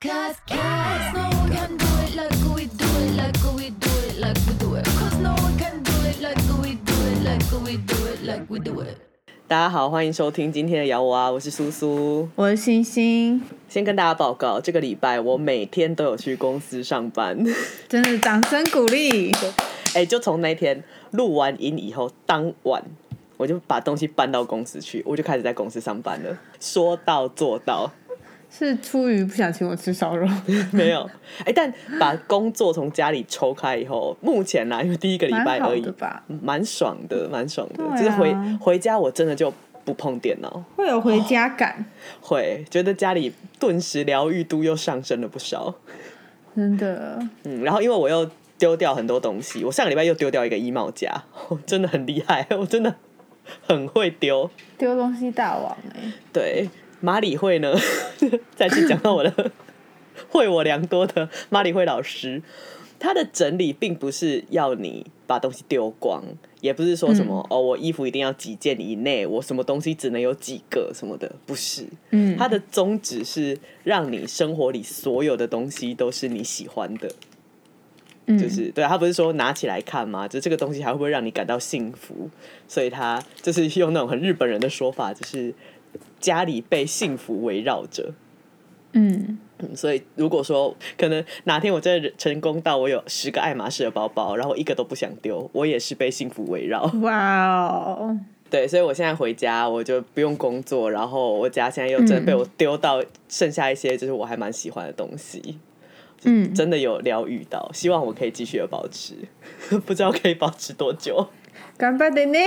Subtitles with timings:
[0.00, 4.20] Cause, cause no one can do it like we do it, like we do it,
[4.20, 4.84] like we do it.
[4.84, 8.44] Cause no one can do it like we do it, like we do it, like
[8.48, 8.94] we do it.
[9.48, 12.28] 大家好，欢迎收听今天的摇我啊，我是苏苏。
[12.36, 17.36] 我是星星，先跟大家报告，这个礼拜我每天都有去公司上班。
[17.88, 19.32] 真的掌声鼓励。
[19.94, 22.84] 哎、就从那天录完音以后，当晚
[23.36, 26.38] 我就把东西搬到公司去，我就开始在公司上班了。
[26.60, 27.90] 说到做到，
[28.50, 30.26] 是出于不想请我吃烧肉，
[30.72, 31.08] 没有
[31.44, 35.84] 哎、但把工作从家里抽开以后，目前啦，因为第一个礼拜而已？
[36.42, 37.84] 蛮爽的，蛮爽的。
[37.84, 39.52] 啊就是回回家，我真的就
[39.84, 41.84] 不碰电脑，会有回家感，
[42.20, 45.74] 会觉得家里顿时疗愈度又上升了不少。
[46.56, 47.18] 真的。
[47.44, 52.94] 嗯，然后因为我又丢掉很多东西，我上个礼拜又丢掉一个衣帽夹，我 真的很厉害，我真的
[53.66, 54.50] 很会丢。
[54.76, 56.68] 丢东西大王哎、对，
[57.00, 57.74] 马里会呢，
[58.56, 59.52] 再次讲到我的
[60.28, 62.42] 会我良多的马里会老师，
[62.98, 66.24] 他的整理并不是要你把东西丢光，
[66.60, 71.86] 也不是说什么、哦，我衣服一定要几件以内，我什么东西只能有几个什么的，不是。
[72.10, 77.08] 嗯，他的宗旨是让你生活里所有的东西都是你喜欢的。
[78.30, 80.28] 嗯就是对他不是说拿起来看吗？
[80.28, 82.28] 就这个东西还会不会让你感到幸福？
[82.66, 85.54] 所以他就是用那种很日本人的说法，就是
[86.20, 88.12] 家里被幸福围绕着。
[88.92, 96.82] 嗯，嗯，所以如果说可能哪天我真的成功到我有十个爱马仕的包包，然后一个都不想丢，我也是被幸福围绕。
[97.02, 105.58] 哇哦， 对，所以我现在回家我就不用工作，然后我家现在又真的被我丢到剩下一些就是我还蛮喜欢的东西。
[106.24, 109.14] 嗯，真的有疗愈到，希望我可以继续的保持，
[109.86, 111.28] 不知道可以保持多久。
[111.76, 112.38] 干巴的呢？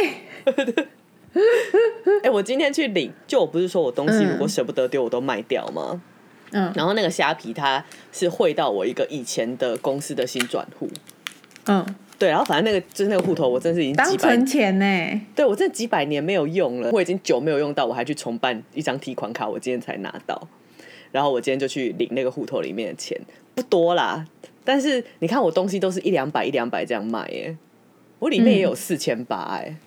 [2.24, 4.32] 哎、我今天去领，就我不是说我东西嗯。
[4.32, 6.02] 如果舍不得丢，我都卖掉吗？
[6.52, 6.72] 嗯。
[6.76, 10.90] 然后那个虾皮它是汇到我一个以前的公司的新转户，
[11.68, 11.86] 嗯，
[12.20, 15.22] 对，然后反正那个就是那个户头，我真是已经当几百存，钱呢？
[15.36, 20.48] 对我真的几百年没有用了，我已经久没有用到，我还去重办一张提款卡，我今天才拿到，
[21.12, 23.20] 然后我今天就去领那个户头里面的钱，
[23.56, 24.26] 不多啦，
[24.66, 27.56] 但是你看我东西都是一两百一两百这样卖耶，
[28.20, 29.78] 我里面也有四千八哎。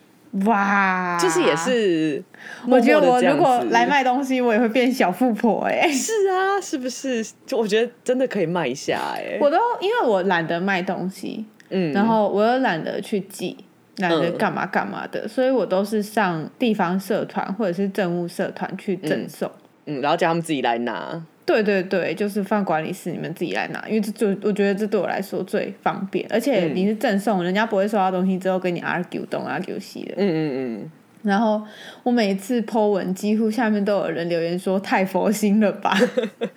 [0.47, 1.55] 哇，就是也。
[1.57, 2.23] 是
[2.65, 7.25] 我默觉得我如果来卖东西，我也会变小富婆哎、是啊，是不是？
[7.47, 13.57] 就我觉得真的可以卖一下哎、我都因为我懒得卖东西，嗯，然后我又懒得去寄，
[13.99, 14.37] 懒得嗯。
[14.37, 19.51] 干嘛干嘛的，所以我都是上地方社团或者是政务社团去赠送。
[19.87, 26.75] 嗯，然后叫他们自己来拿，对对对，就是放管理室，你们自己来拿，因为这就我觉得这对我来说最方便，而且嗯。
[26.75, 30.15] 你是赠送，人家不会收到东西之后跟你 argue 东 argue 西的。
[30.17, 30.91] 嗯嗯嗯，
[31.23, 31.63] 然后
[32.03, 35.95] 我每一次 po 文，几乎下面都有人留言说太佛心了吧，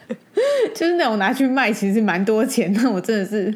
[0.73, 3.53] 就是那种拿去卖，其实蛮多钱，但我真的是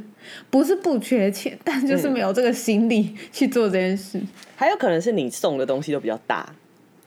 [0.49, 4.19] 不是不缺钱，但就是没有这个心力去做这件事。
[4.55, 6.47] 还有可能是你送的东西都比较大，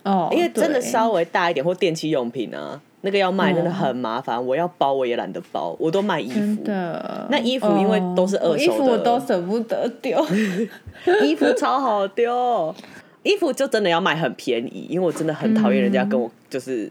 [0.02, 10.24] 哦，因为真的稍微大一点或电器用品啊，那个要卖真的嗯很麻烦，我要包我也懒得包，我都卖衣真服，的，那衣服因为都是二手的衣服我都舍不得丢。
[11.22, 12.74] 衣服超好丢，
[13.22, 16.90] 衣服就真的要卖很便宜，因为我真的很讨厌人家跟我就是。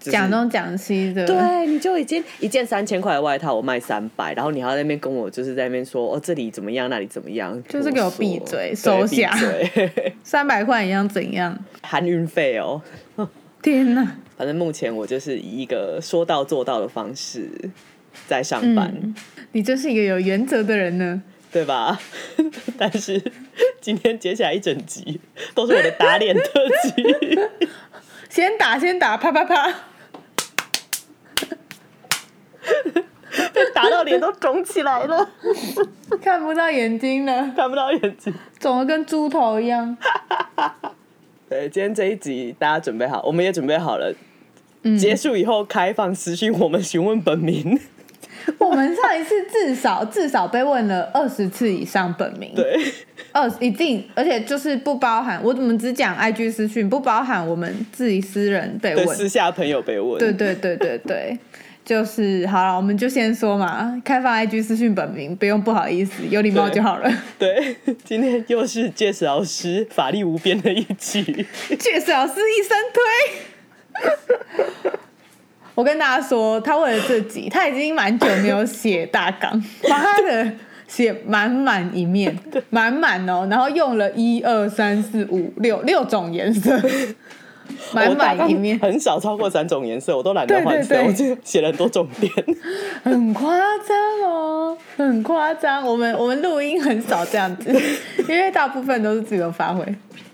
[0.00, 9.36] 就是讲东讲西的，对，你就已经一件三千块的外套，我卖三百，然后你还要在那边跟我就是在那边说哦这里怎么样，那里怎么样，就是给我说闭嘴收下
[10.22, 11.58] 三百块一样怎样？
[11.82, 12.80] 含运费哦。
[13.70, 14.16] 天哪！
[14.36, 17.50] 反正目前我就是以一个说到做到的方式
[18.26, 19.14] 在上班，嗯，
[19.52, 21.22] 你真是一个有原则的人呢。
[21.50, 21.98] 对吧？
[22.78, 23.22] 但是
[23.80, 25.18] 今天接下来一整集
[25.54, 26.42] 都是我的打脸特
[26.82, 27.38] 辑，
[28.28, 29.74] 先打，先打，啪啪啪！
[33.54, 35.30] 被打到脸都肿起来了，
[36.22, 38.32] 看不到眼睛了，看不到眼睛。
[38.58, 39.96] 肿的跟猪头一样。
[41.48, 44.14] 对，今天这一集大家准备好，我们也准备好了。
[44.82, 44.96] 嗯。
[44.98, 47.78] 结束以后开放私讯我们询问本名，
[48.58, 52.78] 我们上一次至少至少被问了二十次以上本名，对，
[53.32, 59.06] 二一定，而且就是不包含我们只讲 IG 私讯，不包含我们自己私人被，问。
[59.08, 61.38] 私下朋友被问，对对对对对，
[61.88, 67.10] 就是好了，我们就先说嘛，开放 IG 私讯本名，不用不好意思，有礼貌就好了。
[67.38, 67.74] 对，
[68.04, 71.22] 今天又是 Jess 老师法力无边的一集，
[71.80, 73.00] 确实老师一生推。
[75.74, 79.58] 我跟大家说，他为了这集，他已经蛮久没有写大纲，
[79.88, 80.52] 把他的
[80.86, 82.38] 写满满一面，
[82.68, 86.78] 满满哦，然后用了一二三四五六六种颜色，
[87.92, 92.32] 满满一面，很少超过三种颜色，我都懒得换色，我就写了很多重点。
[93.02, 95.84] 很夸张哦，很夸张。
[95.86, 97.70] 我们我们录音很少这样子，
[98.28, 99.84] 因为大部分都是自由发挥。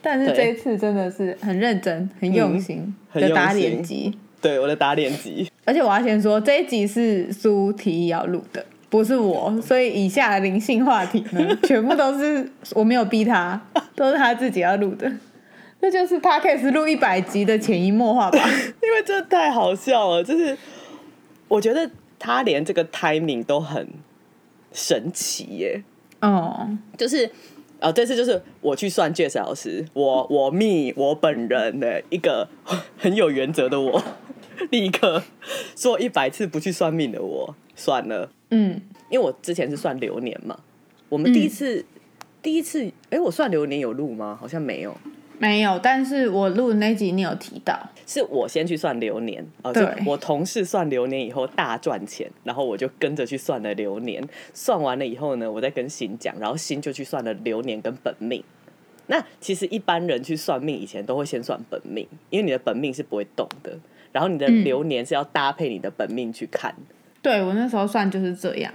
[0.02, 4.18] 但是这一次真的是很认真、很用心的打脸心集。
[4.40, 13.58] 对，我的打脸集，而且我要先说，这一集是苏提议要录的，不是我， 所以以下的灵性话题呢，全部都是我没有逼他，
[13.96, 15.10] 都是他自己要录的。
[15.84, 18.38] 这就是 podcast 录一百集的潜移默化吧？
[18.82, 20.56] 因为真的太好笑了，就是
[21.46, 23.86] 我觉得他连这个 timing 都很
[24.72, 25.84] 神奇耶。
[26.22, 27.30] 哦，就是
[27.80, 32.48] 呃，这次就是我去算 Jazz 老师，我我 me 我本人的一个
[32.96, 34.02] 很有原则的我，
[34.70, 35.22] 立刻
[35.76, 40.58] 说一百次不去算命的我算了，嗯，因为我之前是算流年嘛，
[41.10, 41.84] 我们第一次、
[42.40, 44.34] 第一次，哎、我算流年有录吗？
[44.40, 44.96] 好像没有。
[45.38, 54.22] 没有，但是我录的那集你有提到，是我先去算流年，哦、对我同事算流年以后大赚钱，然后我就跟着去算了流年，
[54.52, 58.42] 算完了以后呢，我再跟新讲，然后新就去算了流年跟本命。
[59.06, 63.76] 那其实一般人去算命以前都会先算本命，因为你的本命是不会动的，
[64.12, 66.74] 然后你的嗯流年是要搭配你的本命去看。
[67.20, 68.72] 对我那时候算就是这样。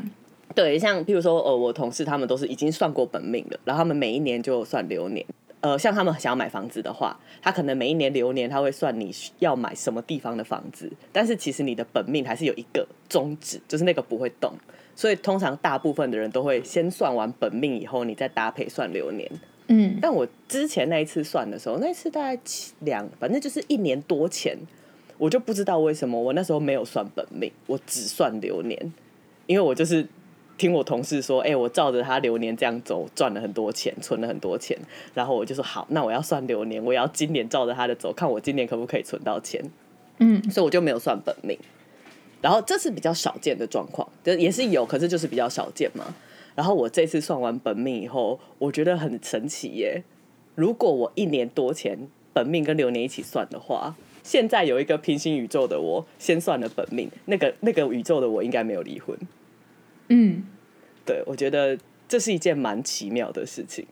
[0.53, 5.25] 对，像譬如说，呃，我同事他们都是已经算过本命了，然后他们每一年就算流年。
[5.61, 14.53] 呃，像他们想要买房子的话，他可能每一年流年他会算你要买什么地方的房子，但是其实你的本命还是有一个宗旨，就是那个不会动。
[14.95, 19.29] 所以通常大部分的人都会先算完本命以后，你再搭配算流年。
[19.67, 22.41] 嗯，但我之前那一次算的时候，那一次大概
[22.79, 24.57] 两，反正就是一年多前，
[25.17, 28.93] 我就不知道为什么我那时候没有算本命，我只算流年，
[29.45, 30.05] 因为我就是
[30.59, 34.77] 听我同事说，哎、我照着他流年这样走，赚了很多钱，存了很多钱，
[35.15, 39.63] 然后我就说好，那我要算流年，我要今年照着他的走，看我今年可不可以存到钱，
[40.19, 41.57] 嗯，所以我就没有算本命。
[42.41, 46.13] 然后这是比较少见的状况，就也是有，可是就是比较少见嘛。
[46.55, 50.03] 然后我这次算完本命以后，我觉得很神奇耶。
[50.55, 51.97] 如果我一年多前
[52.33, 59.17] 本命跟流年一起算的话，现在有一个平行宇宙的我先算了本命，那个那个宇宙的我应该没有离婚。
[60.09, 60.43] 嗯，
[61.05, 61.77] 对，我觉得
[62.07, 63.87] 这是一件蛮奇妙的事情，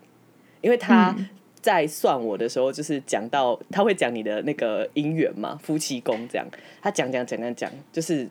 [0.61, 1.29] 因为他嗯。
[1.59, 6.47] 在算我的时候，就是讲到他会讲你的那个姻缘嘛，夫妻宫这样，
[6.81, 8.29] 他讲讲讲讲讲，就是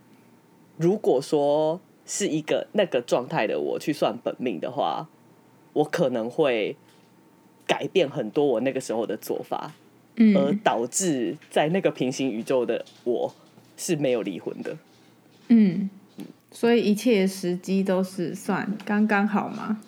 [0.79, 5.07] 如果说是一个那个状态的我去算本命的话，
[5.75, 6.77] 我可能会
[7.67, 9.75] 改变很多我那个时候的做法，
[10.17, 13.35] 而嗯导致在那个平行宇宙的我
[13.77, 14.79] 是没有离婚的。
[15.49, 15.91] 嗯，
[16.51, 19.79] 所以一切时机都是算刚刚好吗？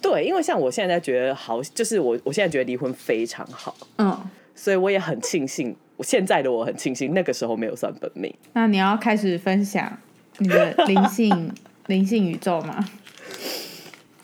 [0.00, 4.18] 对，因为像我现在觉得好，就是我我现在觉得离婚非常好，嗯，
[4.54, 8.34] 所以我也很庆幸，我现在的我很庆幸那个时候没有算本命。
[8.52, 9.98] 那你要开始分享
[10.38, 11.52] 你的灵性
[11.88, 12.84] 灵性宇宙吗？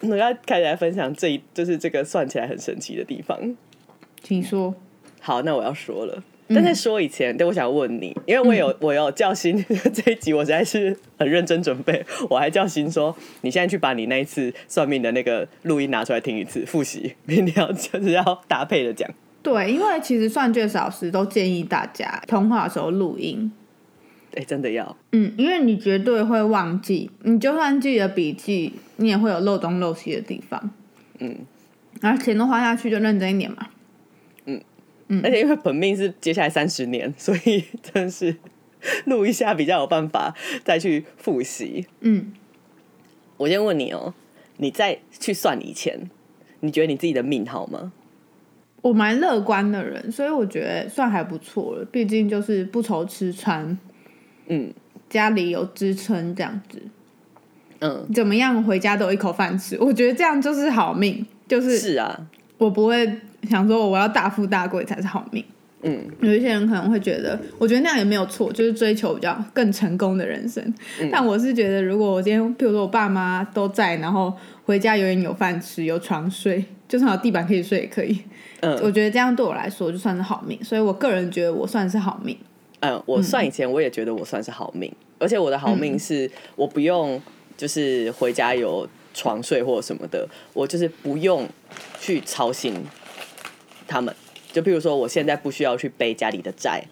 [0.00, 3.38] 我要开始来分享这一就是这个算起来很神奇的地方。
[4.22, 4.75] 请说。
[5.20, 6.22] 好，那我要说了。
[6.52, 9.64] 但在说以前，对我想问你，因为我有、我有叫新
[9.94, 19.08] 这一集，我实在是很认真准备，我还叫心说，你现在去把你那一次算命的那个录音拿出来听一次，复习，明天要 就是要搭配的讲。
[19.43, 23.51] 对，因为其实算卷老师都建议大家通话的时候录音，
[24.34, 30.70] 哎、真的要，嗯，因为你绝对会忘记，你就算记了笔记，你也会有漏东漏西的地方，
[31.20, 31.36] 嗯，
[32.01, 33.69] 然后钱都花下去，就认真一点嘛。
[35.22, 38.36] 而且因为本命是接下来三十年，所以真的是
[39.06, 41.86] 录一下比较有办法再去复习。
[42.00, 42.32] 嗯，
[43.36, 44.14] 我先问你哦，
[44.58, 46.10] 你再去算以前，
[46.60, 47.93] 你觉得你自己的命好吗？
[48.82, 53.79] 我蛮乐观的人，所以我觉得算还不错了，毕竟就是不愁吃穿，
[54.46, 54.72] 嗯。
[55.08, 56.81] 家里有支撑这样子，
[57.81, 63.19] 嗯，怎么样回家都有一口饭吃，我觉得这样就是好命，就是是啊，我不会
[63.49, 65.44] 想说我要大富大贵才是好命。
[65.82, 70.63] 嗯有一些人可能会觉得，我觉得那样也没有错，就是追求比较更成功的人生。
[71.01, 74.31] 嗯但我是觉得，如果我今天，譬如说我爸妈都在，然后
[74.67, 78.19] 回家永远有饭吃、有床睡，就算有地板可以睡也可以。
[78.61, 82.37] 嗯我觉得这样对我来说就算是好命，所以我个人觉得我算是好命。
[82.81, 87.19] 嗯，我算以前我也觉得我算是好命，而且我的好命是我不用
[87.56, 91.49] 就是回家有床睡或什么的，我就是不用
[91.99, 92.75] 去操心
[93.91, 94.15] 他们。
[94.53, 96.82] 就譬如说，我现在不需要去背家里的债，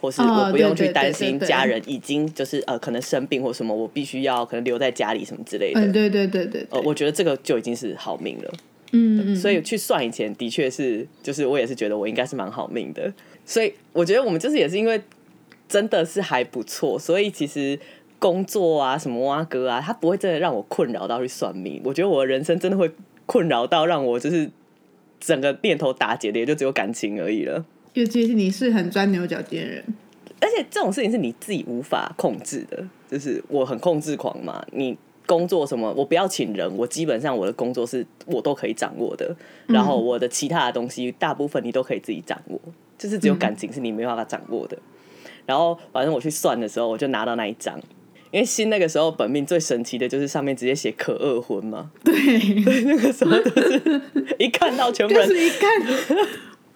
[0.00, 5.80] 或是哦我不用去担心家人已经就是呃可能生病或什么，我必须要可能留在家里什么之类的。
[5.80, 8.50] 嗯，对对对对呃，我觉得这个就已经是好命了。
[8.92, 13.12] 嗯嗯，所以去算以前的确是，就是我也是觉得我应该是蛮好命的，
[13.44, 15.00] 所以我觉得我们就是也是因为
[15.68, 17.78] 真的是还不错，所以其实
[18.18, 21.80] 工作啊什么蛙哥啊，他不会真的让我困扰到去算命。
[21.84, 22.90] 我觉得我的人生真的会
[23.26, 24.50] 困扰到让我就是
[25.22, 27.64] 整个念头打结的，也就只有感情而已了。
[27.94, 29.84] 尤其是你是很钻牛角尖的人，
[30.40, 34.98] 而且这种事情是你自己无法控制的，就是我很控制狂嘛，你。
[35.24, 39.34] 工作什么，我不要请人，我基本上我的工作是我都可以掌握的，
[39.68, 42.60] 然后我的其他的东西大部分你都可以自己掌握，
[42.98, 44.76] 就是只有感情是你没办法掌握的。
[45.46, 47.80] 然后反正我去算的时候，我就拿到那一张，
[48.32, 52.12] 因为新那个时候本命最神奇的就是上面直接写可二婚嘛， 对，
[52.86, 54.02] 那个时候就是
[54.40, 55.70] 一看到全部人就是一看，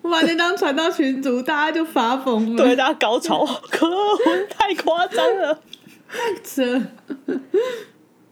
[0.02, 5.58] 我把那张传到群组，大家就发疯了，对大家高潮，可二婚太夸张了。
[6.44, 6.80] 扯，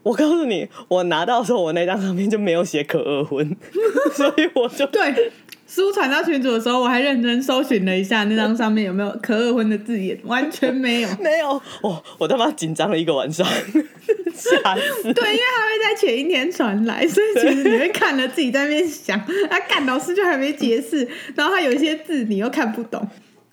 [0.05, 3.57] 我告诉你，我拿到的时候，我那张上面就没有写可二婚，
[4.13, 5.31] 所以我就对。
[5.67, 11.09] 书传到群主的时候，我还认真搜寻了一下那张上面有没有“可二婚”的字眼，完全没有。
[11.19, 13.45] 没有，我我他妈紧张了一个晚上，
[14.31, 15.11] 吓死。
[15.11, 19.17] 对，因为他会在前一天传来，所以其实你会看了自己在那边想，
[19.49, 23.05] 啊，干老师就还没解释，然后他有一些字你又看不懂，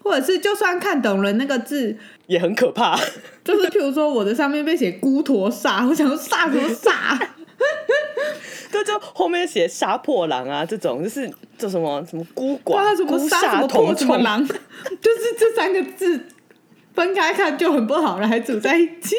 [0.02, 2.98] 或者是就算看懂了那个字，也很可怕。
[3.44, 7.18] 就是譬如说我的上面被写“孤驼煞”，我想说煞什么煞？
[8.72, 16.20] 对，就后面写杀破狼啊，这种就是这什么什么孤寡、哇，什么孤杀什么破，什么狼， 就是这三个字
[16.94, 19.14] 分开看就很不好了，还组在一起。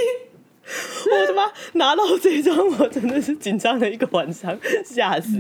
[1.12, 5.38] 我他妈拿到这张，我真的是紧张了一个晚上，吓死。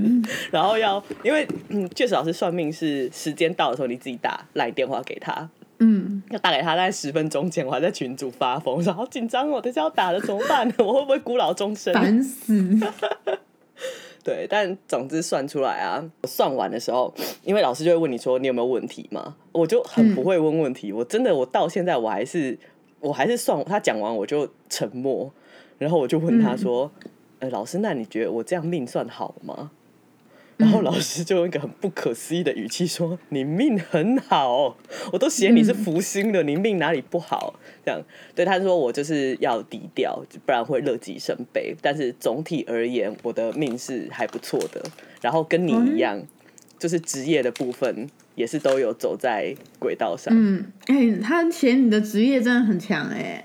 [0.51, 5.50] 然后要因为嗯，确实老师算命是时间到的时候你自己打来电话给他，
[5.80, 10.74] 嗯，要打给他，大概十分钟前，我还在群组发疯，我说好紧张哦，等下要打了怎么办呢？
[10.80, 11.94] 我会不会孤老终生？
[11.94, 12.77] 烦死。
[14.24, 17.13] 对，但总之算出来啊，我算完的时候，
[17.44, 22.58] 因为老师就会问你说你有没有问题嘛，我就很不会问问题，我真的我到现在我还是
[23.03, 25.29] 我还是算他讲完我就沉默，
[25.77, 26.89] 然后我就问他说，
[27.39, 29.72] 呃，老师，那你觉得我这样命算好吗？
[30.55, 34.77] 然后老师就用一个很不可思议的语气说：“你命很好，
[35.12, 38.01] 我都嫌你是福星的，你命哪里不好？”这样
[38.33, 41.75] 对他说：“我就是要低调，不然会乐极生悲。
[41.81, 44.81] 但是总体而言，我的命是还不错的。
[45.22, 46.22] 然后跟你一样，
[46.84, 50.34] 就是职业的部分也是都有走在轨道上。
[50.36, 53.42] 嗯，哎、他写你的职业真的很强哎、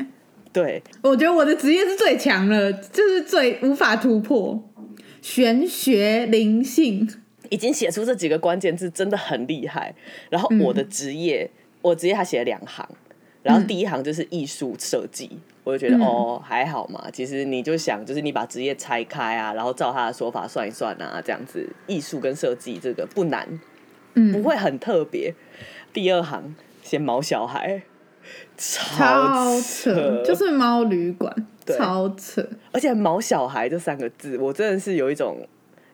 [0.52, 4.61] 对，我觉得我的职业是最强了，就是最无法突破。
[5.23, 7.09] 玄学灵性，
[7.49, 9.95] 已经写出这几个关键字，真的很厉害。
[10.30, 11.49] 然后我的职业，
[11.80, 12.85] 我职业他写了两行，
[13.45, 15.30] 然后第一行就是艺术设计，
[15.68, 17.10] 我就觉得、嗯哦还好嘛。
[17.12, 23.46] 其实你就想，就是你把职业拆开啊，然后照他的说法算一算啊，这样子艺术跟设计这个不难，
[24.14, 25.34] 嗯，不会很特别。
[25.92, 27.82] 第二行写毛小孩，
[28.56, 32.46] 超扯，扯，就是猫旅馆，对超扯。
[32.72, 35.37] 而且“毛小孩”这三个字，我真的是有一种，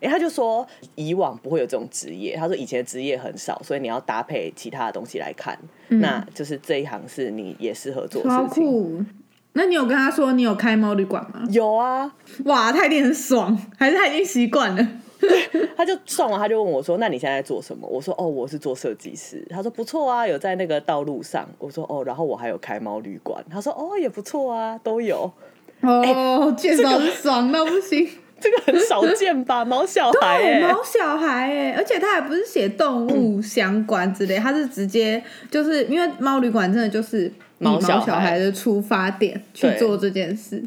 [0.00, 9.06] 哎、他就说以往不会有这种职业，他说以前的职业很少，所以你要搭配其他的东西来看，那就是这一行是你也适合做事情。
[9.54, 9.60] 酷！
[9.60, 11.42] 那你有跟他说你有开猫旅馆吗？
[11.50, 12.12] 有啊，
[12.44, 14.88] 哇，他一定很爽，还是他已经习惯了？
[15.74, 25.32] 他就算完，他就问我说：“那你现在在做什么？”我说：“哦，我是做设计师。”他说：“不错啊，有在那个道路上。”我说：“哦，然后我还有开猫旅馆。”他说：“哦，也不错啊，都有。
[25.80, 28.06] 哦，介绍是爽到不行。
[28.40, 29.64] 这个很少见吧？
[29.64, 40.62] 毛小孩、对，欸，毛小孩哎，而且他还不是写动物相关之类，他是直接就是因为猫旅馆真的就是以毛毛小孩小孩的出发点去做这件事，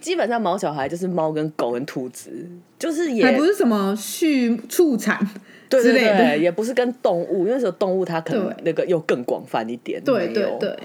[0.00, 2.30] 基本上毛小孩就是猫跟狗跟兔子，
[2.78, 5.18] 就是也还不是什么畜畜产
[5.68, 10.02] 之类的对，也不是跟动物，因为那时候动物它可能那个又更广泛一点。
[10.04, 10.76] 对对对，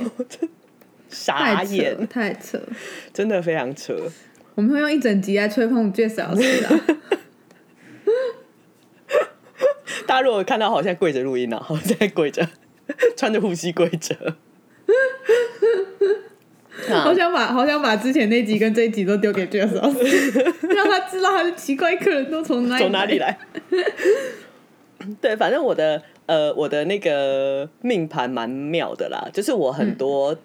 [1.09, 2.59] 傻太扯眼，太扯。
[3.13, 3.95] 真的非常扯。
[4.55, 6.81] 我们会用一整集来吹捧 Jess 老师啊，
[10.07, 12.47] 大家如果看到好像跪着录音呢、啊，好像在跪着，
[13.15, 14.15] 穿着护膝跪着。
[16.95, 20.31] 好想把好想把之前那集跟这一集都丢给 Jess 老师，
[20.73, 23.17] 让他知道他的奇怪客人都从哪里从哪里？
[23.19, 23.37] 来？
[25.21, 30.35] 对，反正我的呃，我的那个命盘蛮妙的啦，就是我很多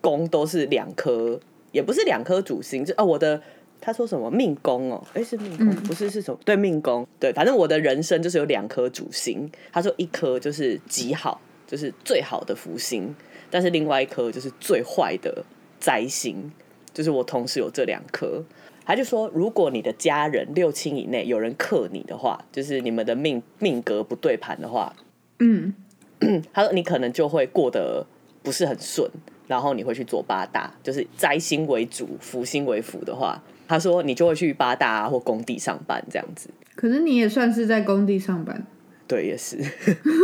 [0.00, 1.38] 宫都是两颗，
[1.72, 3.40] 也不是两颗主星，就哦，我的
[3.80, 6.38] 他说什么命宫哦，哎是命宫，不是是什么？
[6.44, 13.14] 对，命宫，对，反正我的人生就是有两颗主星，他说一颗就是极好，就是最好的福星，
[13.50, 15.42] 但是另外一颗就是最坏的
[15.84, 16.50] 灾星，
[16.94, 18.42] 就是我同时有这两颗。
[18.86, 24.94] 他就说，如果你的家人六亲以内有人克你的话，就是你们的命命格不对盘的话，
[25.40, 25.74] 嗯，
[26.54, 28.06] 他说你可能就会过得
[28.42, 29.10] 不是很顺，
[29.46, 36.48] 然后你会去做八大，就是灾星为主，福星为辅的话，他说你就会去八大、啊、或工地上班这样子。
[36.74, 38.66] 可是你也算是在工地上班，
[39.06, 39.58] 对，也是。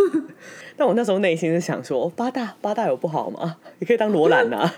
[0.77, 3.57] 但我那时候内心是想说，哦八大八大有不好吗？
[3.79, 4.73] 你可以当罗兰呐，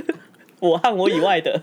[0.60, 1.62] 我和我以外的。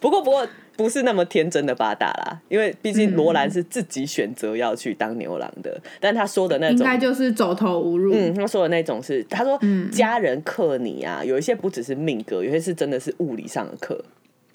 [0.00, 8.12] 不过不过不是那么天真的八大啦，因为毕竟罗兰是自己选择要去当牛郎的，但他说的那种应该就是走投无路。
[8.14, 9.60] 嗯，他说的那种是，他说
[9.92, 14.02] 家人克你啊，有一些不只是命格，有些是真的是物理上的克，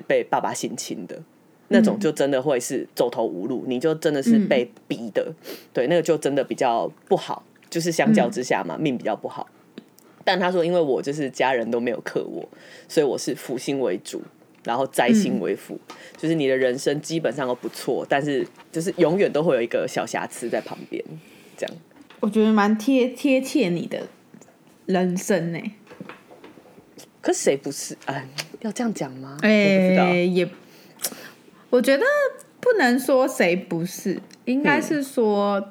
[0.08, 1.22] 被爸爸性侵的
[1.70, 5.34] 那种，就真的会是走投无路，你就真的是被逼的，
[5.74, 9.48] 对，那个就真的比较不好，就是相较之下嘛，命比较不好。
[10.24, 12.48] 但他说，因为我就是家人都没有克我，
[12.88, 14.22] 所以我是福星为主，
[14.64, 15.80] 然后灾星为辅，
[16.18, 21.04] 就是你的人生基本上都不错，但是就是永远都会有一个小瑕疵在旁边，
[21.56, 21.76] 这样。
[22.22, 24.08] 我觉得蛮贴贴切你的
[24.88, 25.60] 人生呢、
[27.22, 27.96] 可谁不是？
[28.06, 28.28] 哎，
[28.62, 29.38] 要这样讲吗？
[29.42, 30.14] 哎、我不知道。
[30.14, 30.48] 也，
[31.76, 32.04] 我觉得
[32.62, 35.62] 不能说谁不是，应该是说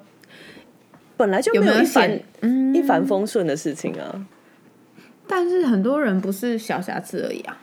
[1.17, 4.27] 本来就有没有一帆显嗯一帆风顺的事情啊。
[5.27, 7.57] 但是很多人不是小瑕疵而已啊，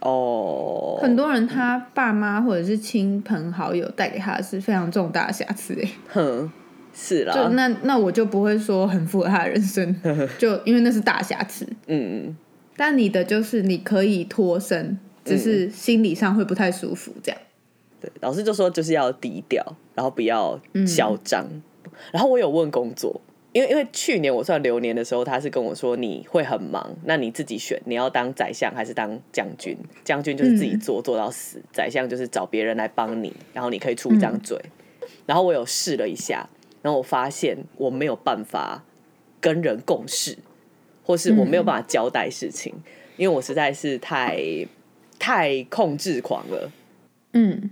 [0.00, 6.50] 哦，很多人他爸妈或者是亲朋好友带给他的是非常重大的瑕疵哎、哼，
[6.92, 9.94] 是就啦，那那我就不会说很符合他的人生，
[10.36, 11.64] 就因为那是大瑕疵。
[11.86, 12.36] 嗯嗯，
[12.76, 17.40] 但你的就是你可以脱身，只是心理上会不太舒服这样。
[18.04, 21.46] 对，老师就说就是要低调，然后不要嗯嚣张。
[22.12, 23.18] 然后我有问工作，
[23.52, 29.74] 因为因为去年我算流年的时候，他是跟我说你会很忙，那你自己选，你要当宰相还是当将军？
[30.04, 34.60] 将军就是自己做、做到死，宰相就是找别人来帮你，然后你可以出一张嘴。
[35.24, 36.46] 然后我有试了一下，
[36.82, 38.84] 然后我发现我没有办法
[39.40, 40.36] 跟人共事，
[41.02, 42.74] 或是我没有办法交代事情，
[43.16, 44.66] 因为我实在是太
[45.18, 46.70] 太控制狂了。
[47.32, 47.70] 嗯，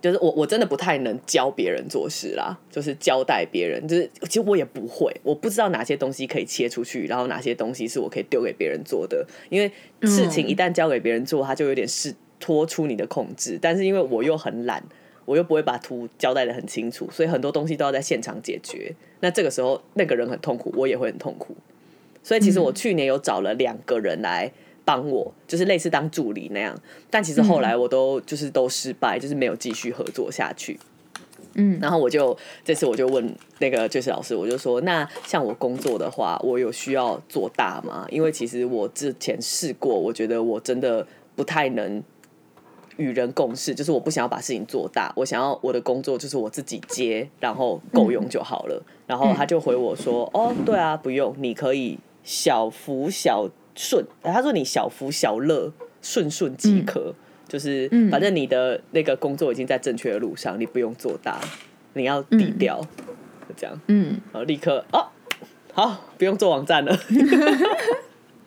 [0.00, 9.70] 就是我我真的不太能教别人做事啦，就是交代别人，就是其实我也不会，我不知道哪些东西可以切出去，然后哪些东西是我可以丢给别人做的，因为
[10.08, 14.82] 事情一旦交给别人做，他就有点是脱出你的控制，但是因为我又很懒。
[15.26, 18.92] 我又不会把图交代的很清楚，所以很多东西都要在现场解决。
[19.20, 21.54] 那这个时候那个人很痛苦，我也会很痛苦。
[22.20, 24.50] 所以其实我去年有找了两个人来
[24.90, 26.76] 帮我，就是类似当助理那样。
[27.08, 30.80] 但其实后来我都就是都失败，就是没有继续合作下去。
[31.54, 38.04] 嗯，然后我就这次我就问那个就是老师，我就说，那像我工作的话，我有需要做大吗？
[38.10, 42.02] 因为其实我之前试过，我觉得我真的不太能
[42.96, 48.82] 与人共事，就是我不想要把事情做大，我想要我的工作就是我自己接，然后够用就好了。
[49.06, 53.48] 然后他就回我说：“哦，对啊，不用，你可以小福小
[53.80, 57.14] 顺。”他说：“你小福小乐，顺顺即可。
[57.48, 61.40] 就是反正你的那个工作已经在正确的路上，你不用做大，
[61.94, 62.80] 你要低调，
[63.48, 63.80] 就这样。
[63.88, 65.08] 嗯，然后立刻哦，
[65.72, 66.96] 好，不用做网站了，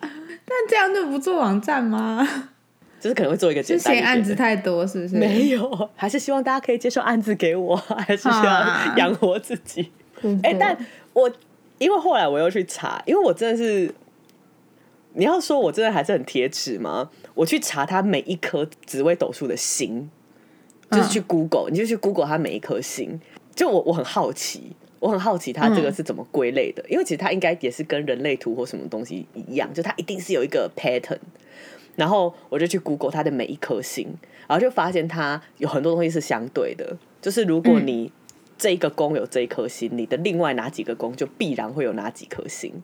[0.00, 2.26] 但这样就不做网站吗？
[2.98, 5.16] 就是可能会做一个简单一点的就嫌案子太多，是不是？
[5.16, 9.92] 没有，还是希望大家可以接受案子给我，还是需啊要养活自己。
[10.42, 10.74] 哎、但
[11.12, 11.30] 我
[11.76, 13.94] 因为后来我又去查，因为我真的是，
[15.14, 17.10] 你要说我真的还是很铁齿吗？
[17.34, 20.10] 我去查它每一颗紫微斗数的星，
[20.90, 23.20] 就是去 Google，、你就去 Google 它每一颗星。
[23.54, 31.18] 就我我很好奇，我很好奇它这个是怎么归类的，因为其实它应该也是跟人类图或什么东西一样，就它一定是有一个 pattern。
[31.94, 34.08] 然后我就去 Google 它的每一颗星，
[34.48, 38.10] 然后就发现它有很多东西是相对的，就是如果你
[38.58, 42.82] 这一个宫有这一颗星，你的另外哪几个宫就必然会有哪几颗星。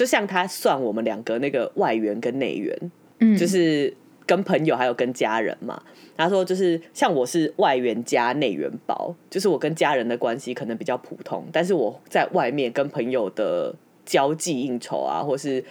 [0.00, 2.74] 就像他算我们两个那个外援跟内援，
[3.18, 5.82] 嗯就是跟朋友还有跟家人嘛。
[6.16, 13.74] 他说就是像我是外援加内援包，就是我跟家人的关系可能比较普通，但是我在外面跟朋友的
[14.06, 15.62] 交际应酬啊，或是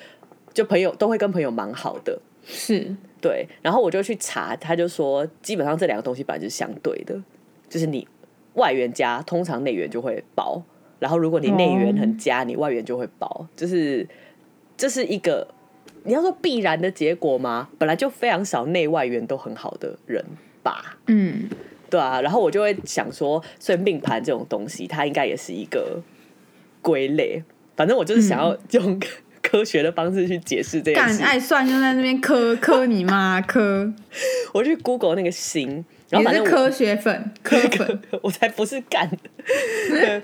[0.54, 2.22] 就朋友都会跟朋友蛮好的。
[2.46, 7.20] 是对，然后我就去查，他就说基本上这两个东西本来就是相对的，
[7.68, 8.08] 就是你
[8.54, 10.62] 外援加，通常内援就会薄，
[11.00, 14.08] 然后如果你内缘很佳，你外缘就会薄，就是
[14.78, 15.48] 这是一个
[16.04, 17.70] 你要说必然的结果吗？
[17.78, 20.24] 本来就非常少内外缘都很好的人
[20.62, 21.50] 吧，嗯，
[21.90, 26.02] 对啊，然后我就会想说，所以命盘这种东西，它应该也是一个
[26.82, 27.42] 归类，
[27.76, 29.00] 反正我就是想要用
[29.42, 31.20] 科学的方式去解释这件事。
[31.20, 33.92] 干爱算就在那边磕磕你妈磕，
[34.54, 39.10] 我去 Google 那个星，然你后反正科学粉， 科粉， 我才不是干。
[39.90, 40.20] 对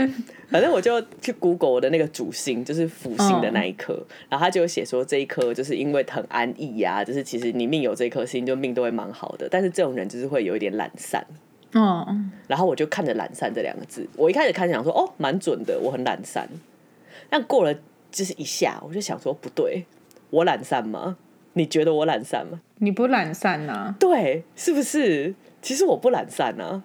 [0.49, 3.93] 反正我就去 Google 我的那个主星，就是辅星的那一颗，
[4.29, 11.25] 然后他就有写说这一颗就是因为很安逸呀、就是其实你命有这颗星，就命都会蛮好的，但是这种人就是会有一点懒散。
[11.73, 12.07] 哦，
[12.47, 16.47] 然后我就看着“懒散”这两个字，我一开始看想说哦，蛮准的，我很懒散。
[17.29, 17.75] 但过了
[18.11, 19.85] 就是一下，我就想说不对，
[20.29, 21.17] 我懒散吗？
[21.53, 22.61] 你觉得我懒散吗？
[22.77, 25.33] 你不懒散呐、对，是不是？
[25.65, 26.83] 其实我不懒散啊，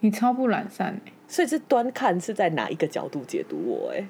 [0.00, 4.08] 你超不懒散欸所以这端看是在哪一个角度解读我哎、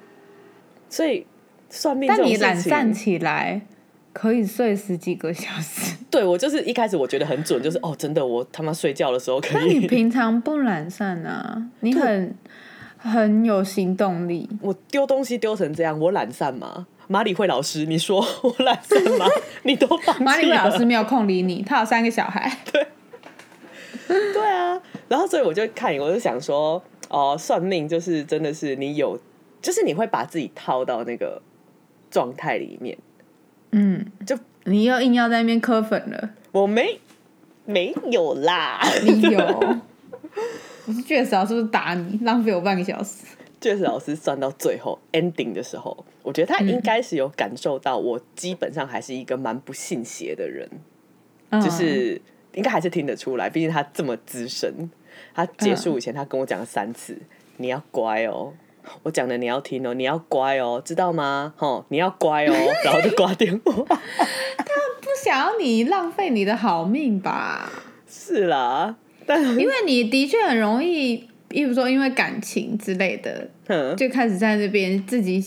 [0.88, 1.26] 所以
[1.68, 3.62] 算命这但你懒散起来
[4.12, 11.66] 可以睡十几个小时， 对我就是一开始我觉得很准，就是哦，真的我他妈睡觉的时候可那你以，平常不懒散啊？
[11.80, 12.36] 你很
[12.96, 16.86] 很有行动力，我丢东西丢成这样，我懒散吗？
[17.08, 19.26] 马里会老师，你说我懒散吗？
[19.64, 19.88] 你都。
[20.20, 22.58] 马里会老师没有空理你，他有三个小孩。
[22.72, 22.86] 对
[24.42, 29.18] 啊，然后所以我就看，我就想说，哦，算命就是真的是你有，
[29.62, 31.40] 就是你会把自己套到那个
[32.10, 32.96] 状态里面。
[33.72, 37.00] 嗯，就你又硬要在那边磕粉了，我没
[37.64, 39.38] 没有啦，你有？
[40.86, 43.24] 我是确实老师不是打你，浪费我半个小时。
[43.60, 50.68] 确实老师算到最后 ending 的时候，我觉得他应该是有感受到我基本上还是一个蛮不信邪的人，
[51.48, 52.20] 嗯就是
[52.56, 54.90] 应该还是听得出来，毕竟他这么资深。
[55.34, 57.16] 他结束以前，他跟我讲了三次
[57.58, 58.52] ：“你要乖哦，
[59.02, 61.52] 我讲的你要听哦，你要乖哦，知道吗？
[61.56, 62.52] 吼，你要乖哦。
[62.84, 63.72] ”然后就挂电话。
[63.86, 64.64] 他
[65.00, 67.70] 不想要你浪费你的好命吧？
[68.08, 75.44] 是啦，但因为你的确很容易，比如说因为感情之类的，哼，就开始在那边自己，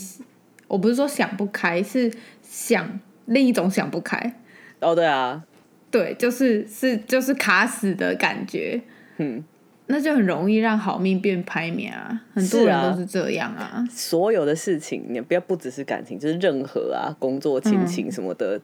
[0.67, 4.36] 我不是说想不开，是想另一种想不开。
[4.82, 5.43] 哦对啊，
[5.91, 8.80] 对，就是是就是卡死的感觉，
[9.17, 9.43] 嗯，
[9.88, 12.21] 那就很容易让好命变拍面啊。
[12.34, 13.84] 很多人都是这样啊。
[13.89, 18.62] 所有的事情，你不要不只是感情，就是任何啊工作、亲情什么的，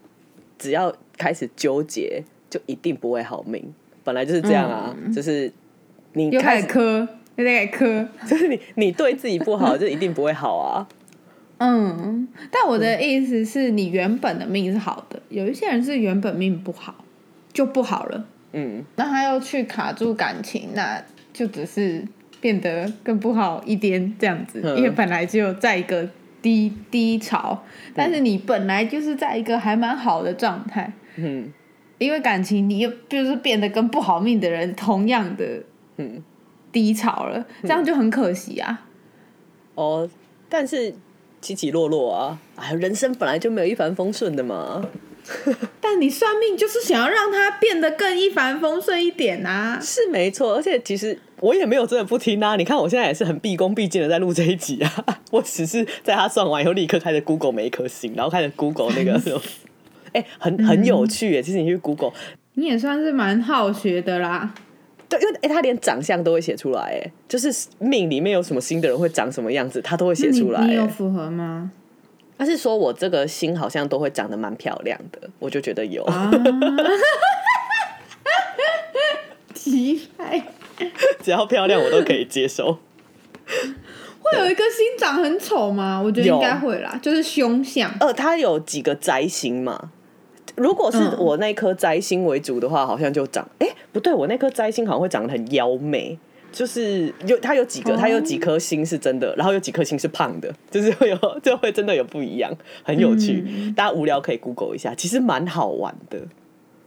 [0.59, 3.73] 只要开始纠结，就一定不会好命。
[4.03, 5.51] 本来就是这样啊，就是
[6.13, 7.07] 你又开始，开始磕，
[7.37, 8.07] 又在磕。
[8.27, 10.87] 就是你你对自己不好，就一定不会好啊。
[11.57, 17.04] 嗯，但我的意思是你原本的命是好的，有一些人是原本命不好，
[17.55, 18.25] 就不好了。
[18.51, 21.01] 嗯，那他又去卡住感情，那
[21.33, 22.05] 就只是
[22.39, 24.61] 变得更不好一点这样子。
[24.63, 26.07] 嗯因为本来就在一个
[26.41, 27.63] 低低潮，
[27.95, 30.93] 但是你本来就是在一个还蛮好的状态。
[31.15, 31.51] 嗯
[31.97, 35.63] 因为感情，你又就是变得跟不好命的人同样的
[35.95, 36.21] 嗯，
[36.71, 38.85] 低潮了，这样就很可惜啊。
[39.75, 40.09] 哦，
[40.49, 40.93] 但是
[41.39, 44.85] 起起落落啊，哎，人生本来就没有一帆风顺的嘛。
[45.81, 49.79] 但你算命就是想要让它变得更一帆风顺一点啊。
[49.81, 52.55] 是没错，而且其实我也没有真的不听啊。
[52.55, 54.91] 你看我现在也是很毕恭毕敬的在录这一集啊，
[55.31, 59.41] 我只是在他算完以后立刻开始 Google 每一颗星，然后开始 Google 那个 什么，
[60.13, 61.41] 哎、很很有趣耶。
[61.41, 62.11] 其实你去 Google，
[62.53, 64.53] 你也算是蛮好学的啦。
[65.07, 71.71] 对，因为哎、他连长相都会写出来，哎，就是命里面有什么新的人会长什么样子，他都会写出来你有符合吗？
[72.37, 76.03] 他是说我这个心好像都会长得蛮漂亮的，我就觉得有。
[76.05, 76.31] 啊，
[79.53, 80.41] 奇怪，
[81.23, 82.77] 只要漂亮我都可以接受。
[84.21, 86.01] 会有一个心长很丑吗？
[86.03, 87.91] 我觉得应该会啦，就是凶相。
[87.99, 89.91] 呃，它有几个灾星嘛？
[90.55, 96.17] 如果是嗯我那颗灾星为主的话，好像就长哎、不对，我那颗灾星好像会长得很妖媚，
[96.55, 102.49] 就是有它有几个，哦它有几颗星是真的，然后有几颗星是胖的，就是会有 就会真的有不一样，
[102.81, 103.43] 很有趣。
[103.45, 106.19] 嗯大家无聊可以 Google 一下，其实蛮好玩的，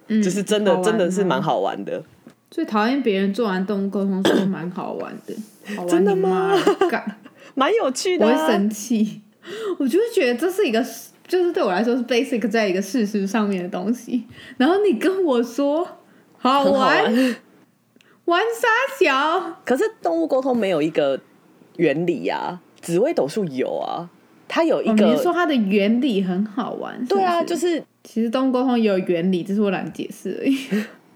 [0.08, 1.42] 嗯就是真的真的是蛮。
[1.42, 2.02] 好玩的。
[2.50, 5.34] 最讨厌别人做完动物沟通说蛮好玩的，
[5.76, 6.54] 好玩真的吗
[7.54, 9.20] 蛮有趣的、我会啊，生气。
[9.78, 10.82] 我就是觉得这是一个，
[11.26, 14.24] 就是对我来说是 basic 在一个事实上面的东西。
[14.56, 15.86] 然后你跟我说
[16.38, 17.12] 好玩，
[18.28, 18.38] 玩。
[18.38, 21.18] 玩傻小，可是动物沟通没有一个
[21.76, 24.08] 原理呀、紫微斗数有啊，
[24.46, 27.04] 它有一哦，个，你是说它的原理很好玩？
[27.06, 30.56] 对啊，就是是其实动物沟通也有原理，只是我懒得解释而已。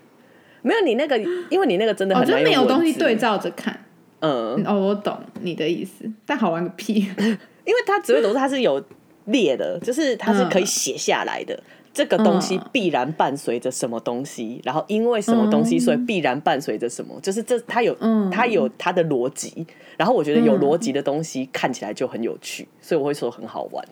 [0.62, 1.18] 没有你那个，
[1.51, 3.79] 因为你那个真的哦，很难就没有东西对，照着看。
[4.20, 6.94] 嗯，哦，我懂你的意思，但好玩个屁！
[7.64, 8.83] 因为它紫微斗数它是有
[9.27, 11.61] 列的，就是它是可以写下来的。
[11.92, 19.66] 这个东西嗯必然伴随着什么东西，然后因为什么东西，嗯所以必然伴随着什么，就是这它有嗯它有它的逻辑。
[19.98, 23.85] 然后我觉得有嗯逻辑的东西看起来就很有趣，所以我会说很好玩。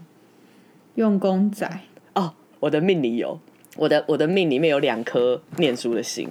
[0.95, 1.71] 用公仔，
[2.15, 3.39] 哦，我的命里有，
[3.77, 6.29] 我的我的命里面有两颗念书的心，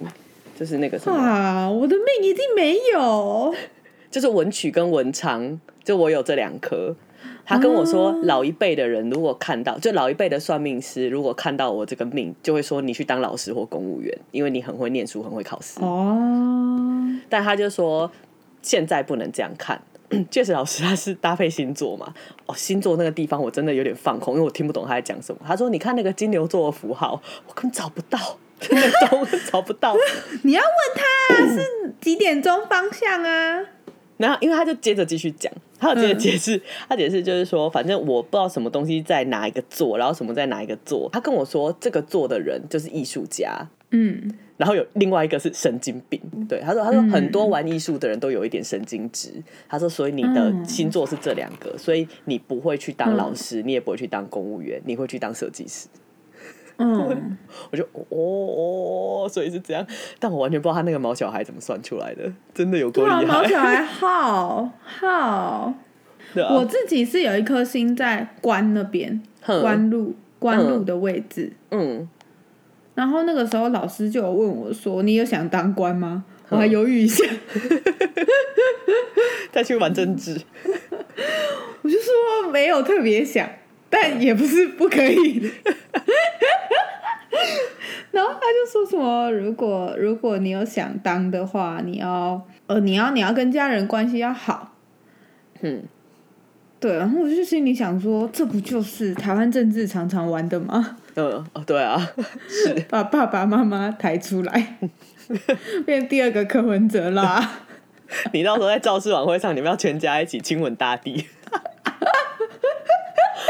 [0.59, 3.53] 就是那个什么，啊，我的命一定没有。
[4.11, 6.95] 就是文曲跟文昌，就我有这两颗。
[7.49, 15.79] 他跟我说，老一辈的人如果看到，就老一辈的算命师如果看到我这个命，就会说你去当老师或公务员，因为你很会念书，很会考试。
[15.81, 16.15] 哦，
[17.27, 18.11] 但他就说
[18.61, 19.81] 现在不能这样看。
[20.29, 22.13] 确实，老师他是搭配星座嘛？
[22.45, 25.41] 哦，星座那个地方我真的有点放空，因为我听不懂他在讲什么。
[25.43, 28.17] 他说：“你看那个金牛座的符号，我根本找不到，
[28.61, 29.95] 真的找找不到。
[30.43, 33.65] 你要问他啊是几点钟方向啊？”
[34.17, 41.09] 然后，因为他就接着继续讲，他有接着解释，他解释就是说，反正我不知道什么东西在哪一个座，然后什么在哪一个座。
[41.11, 46.19] 他跟我说，这个座的人就是艺术家，嗯，然后有另外一个是神经病。
[46.47, 49.31] 对，他说，他说很多玩艺术的人都有一点神经质。
[49.67, 55.87] 他说，所以你的星座是这两个，所以你不会去当老师，你也不会去当公务员，你会去当设计师。
[56.79, 57.37] 嗯，
[57.71, 59.85] 我就哦哦，所以是这样，
[60.19, 63.43] 但我完全不知道他那个毛小孩怎么算出来的，真的有够厉哇，毛。
[63.45, 65.07] 小孩好 好。
[65.07, 65.75] 啊
[66.35, 71.51] 我自己是有一颗心在关那边，关路关路的位置。
[71.71, 72.07] 嗯，
[72.93, 77.25] 然后那个时候老师就有问我说：“你有想当官吗？”我还犹豫一下，
[79.51, 80.39] 再去玩政治。
[81.81, 83.49] 我就说没有特别想，
[83.89, 85.49] 但也不是不可以的。
[88.11, 94.75] 然后他就说什么，如果如果你有想当的话，你要呃你要你要跟家人关系要好，
[95.61, 95.83] 嗯，
[96.79, 96.97] 对。
[96.97, 100.97] 然后我就心里想说，这不就是台湾政治常常玩的吗？
[101.15, 102.11] 嗯，哦，对啊，
[102.49, 104.77] 是把爸爸妈妈抬出来，
[105.85, 107.59] 变第二个柯文哲啦。
[108.33, 111.25] 你到时候在造势晚会上，你们要全家一起亲吻大地。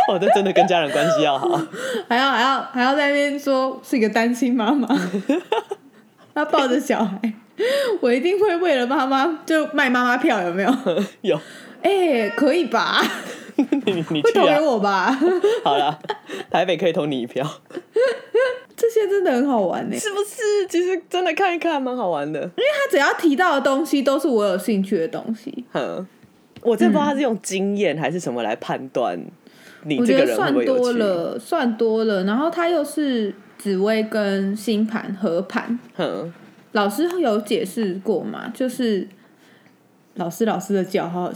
[0.09, 1.47] 哦，这真的跟家人关系要好。
[2.09, 4.87] 还要还要还要在那边说是一个单亲妈妈，
[6.33, 7.33] 她抱着小孩，
[8.01, 10.73] 我一定会为了妈妈就卖妈妈票，有没有？
[11.21, 11.39] 有，
[11.83, 13.01] 哎、可以吧？
[13.55, 14.59] 你你会投给。
[14.59, 15.17] 我吧？
[15.63, 15.99] 好了，
[16.49, 17.45] 台北可以投你一票，
[18.75, 20.67] 这些真的很好玩呢、是不是？
[20.69, 22.39] 其实真的看一看蛮好玩的。
[22.39, 26.07] 因为他只要提到的东西都是我有兴趣的东西，哼，
[26.61, 29.19] 我真不知道他是用经验还是什么来判断
[29.83, 30.83] 你我这个人会觉得算。
[30.83, 32.23] 多了，算多了。
[32.25, 36.33] 然后他又是紫薇跟星盘合盘，哼，
[36.73, 38.51] 老师有解释过嘛？
[38.53, 39.07] 就是
[40.15, 41.33] 老师老师的脚，好好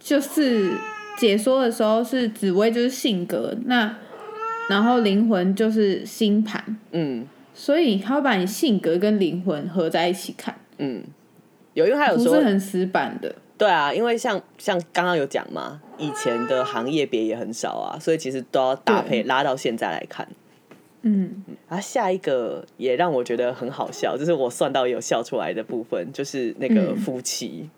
[0.00, 0.70] 就是
[1.18, 3.96] 解说的时候是紫薇就是性格，那
[4.70, 11.02] 然后灵魂就是星盘，嗯所以他会把你性格跟灵魂合在一起看，嗯，
[11.74, 13.34] 有，因为他有不说是很死板的。
[13.58, 20.28] 对啊，因为像像刚刚有讲嘛，以前的行业别也很少啊，所以其实都要搭配拉到现在来看。
[21.02, 26.96] 嗯，啊，下一个也让我觉得很好笑，就是我算到有笑出来的部分，就是那个嗯。
[26.96, 27.68] 夫妻。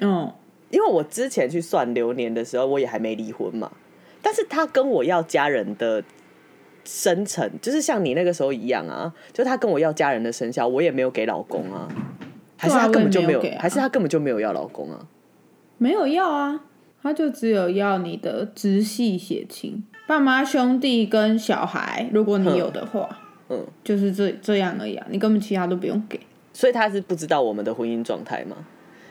[0.00, 0.32] 嗯，
[0.70, 3.72] 因为我之前去算流年的时候，我也还没离婚嘛，
[4.22, 6.04] 但是他跟我要家人的
[6.84, 11.88] 生辰，就是像你那个时候一样啊，就他跟我要家人的生肖，我也没有给老公啊，
[12.58, 15.06] 还是他根本就没有，还是他根本就没有要老公啊？
[15.78, 16.64] 没有要啊，
[17.02, 23.08] 他就只有要你的直系血亲，爸妈、兄弟跟小孩，如果你有的话，
[23.48, 26.18] 嗯，就是这这样而已啊，你根本其他都不用给。
[26.52, 28.56] 所以他是不知道我们的婚姻状态嘛？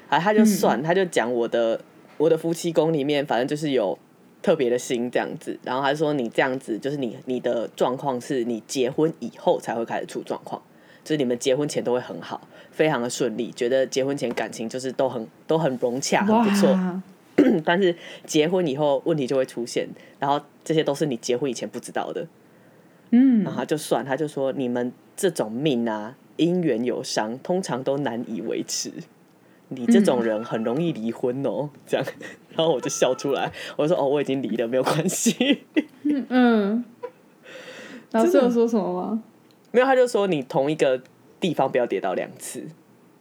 [0.09, 1.79] 啊，他就算，他就讲我的
[2.17, 3.97] 我的夫妻宫里面，反正就是有
[4.41, 5.57] 特别的心这样子。
[5.63, 10.61] 然后他说你这样子，就是你你的状况是你结婚以后才会开始出状况，
[11.07, 17.01] 就是你们结婚前都会很好，非常的顺利，觉得结婚前感情就是都很都很融洽，很不错。
[17.63, 19.87] 但是结婚以后问题就会出现，
[20.19, 22.27] 然后这些都是你结婚以前不知道的。
[23.11, 28.91] 嗯然后他就算，他就说你们这种命啊，姻缘有伤，通常都难以维持。
[29.69, 32.05] 你这种人很容易离婚哦，这样，
[32.53, 35.63] 然后我就笑出来，我说哦，我已经离了，没有关系。
[36.03, 36.83] 嗯，
[38.11, 39.23] 老师有说什么吗？
[39.77, 40.99] 没有，他就说你同一个
[41.39, 42.65] 地方不要跌倒两次。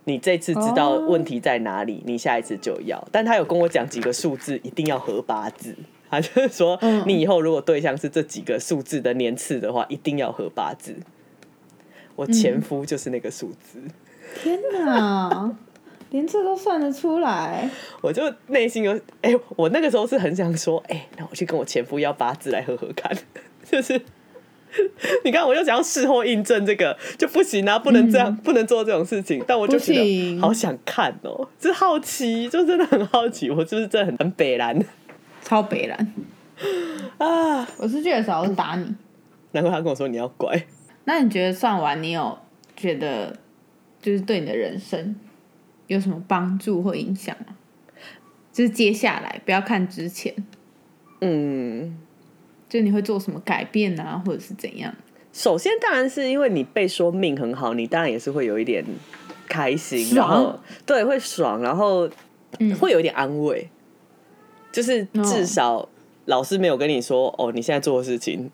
[0.04, 3.06] 你这次知道问题在哪里，你下一次就要。
[3.10, 5.74] 但他有跟我讲几个数字，一定要合八字。
[6.08, 10.94] 他就是说，嗯你以后如果对象是这几个数字的年次的话，一定要合八字。
[12.14, 13.82] 我前夫就是那个数字，
[14.40, 15.52] 天哪，
[16.10, 17.68] 连这都算得出来？
[18.00, 23.12] 我就内心有哎、我那个时候是很想说，哎、那我去跟我前夫要八字来合合看，
[23.68, 24.00] 就是。
[25.24, 29.42] 你看，我又想要事后印证这个就不行啊，不能这样，不能做这种事情。
[29.46, 34.78] 但我就觉得好想看哦，就是好奇，就真的很好奇，我就是真的很很北蓝
[35.42, 36.12] 超北蓝，
[37.18, 37.66] 啊。
[37.78, 38.94] 我是觉得少是打你，
[39.52, 40.66] 难怪他跟我说你要乖。
[41.04, 42.38] 那你觉得算完，你有
[42.76, 43.36] 觉得
[44.02, 45.16] 就是对你的人生
[45.86, 47.54] 有什么帮助或影响吗？
[48.52, 50.34] 就是接下来不要看之前，
[51.20, 51.98] 嗯，
[52.68, 54.94] 就你会做什么改变啊，或者是怎样？
[55.32, 58.84] 首先当然是因为你被说命很好，你当然也是会有一点
[59.48, 62.08] 开心，然后对会爽，然后
[62.58, 62.74] 嗯。
[62.76, 63.68] 会有一点安慰，
[64.72, 65.88] 就是至少
[66.24, 68.50] 老师没有跟你说哦，你现在做的事情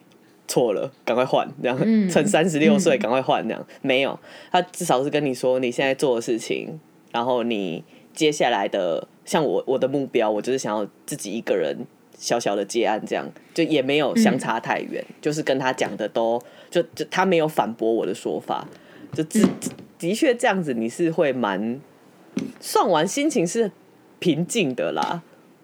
[0.48, 2.11] 错了，赶快换，这样嗯。
[2.11, 4.18] 趁三十六岁嗯赶快换，这样没有，
[4.51, 6.81] 他至少是跟你说你现在做的事情，
[7.12, 11.87] 然后你接下来的像我我的目标，我就是想要自己一个人
[12.22, 18.64] 小小的结案，这样就也没有相差太远，就是跟他讲的都就就他没有反驳我的说法，
[19.12, 19.44] 就自、
[19.98, 21.80] 的确这样子你是会蛮
[22.61, 23.72] 算完心情是
[24.20, 25.22] 平静的啦。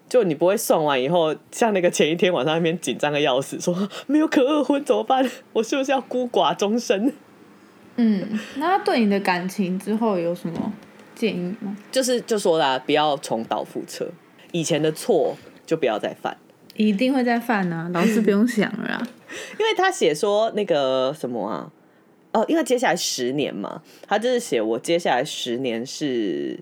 [0.08, 5.24] 就你不会算完以后，像那个前一天晚上那边紧张的要死，说没有可二婚怎么办？
[5.52, 7.12] 我是不是要孤寡终身？
[7.96, 10.72] 嗯，那他对你的感情之后有什么
[11.14, 11.76] 建议吗？
[11.92, 14.10] 就是就说啦，不要重蹈覆辙，
[14.52, 16.36] 以前的错就不要再犯。
[16.78, 19.08] 一定会再犯啊，老师不用想了啊。
[19.58, 21.70] 因为他写说那个什么啊，
[22.32, 26.58] 哦，因为接下来十年嘛，他就是写我接下来十年是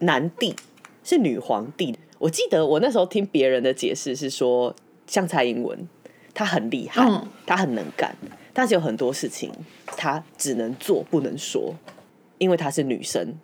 [0.00, 0.54] 男帝，
[1.02, 1.96] 是女皇帝。
[2.18, 4.74] 我记得我那时候听别人的解释是说，
[5.06, 5.88] 像蔡英文，
[6.34, 8.14] 她很厉害，嗯她很能干，
[8.52, 9.50] 但是有很多事情
[9.86, 11.74] 她只能做不能说，
[12.38, 13.34] 因为她是女生。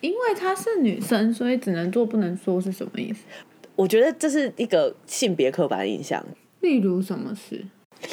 [0.00, 3.24] 因为她是女生，所以只能做不能说是什么意思？
[3.80, 6.22] 我觉得这是一个性别刻板印象。
[6.60, 7.64] 例如什么事？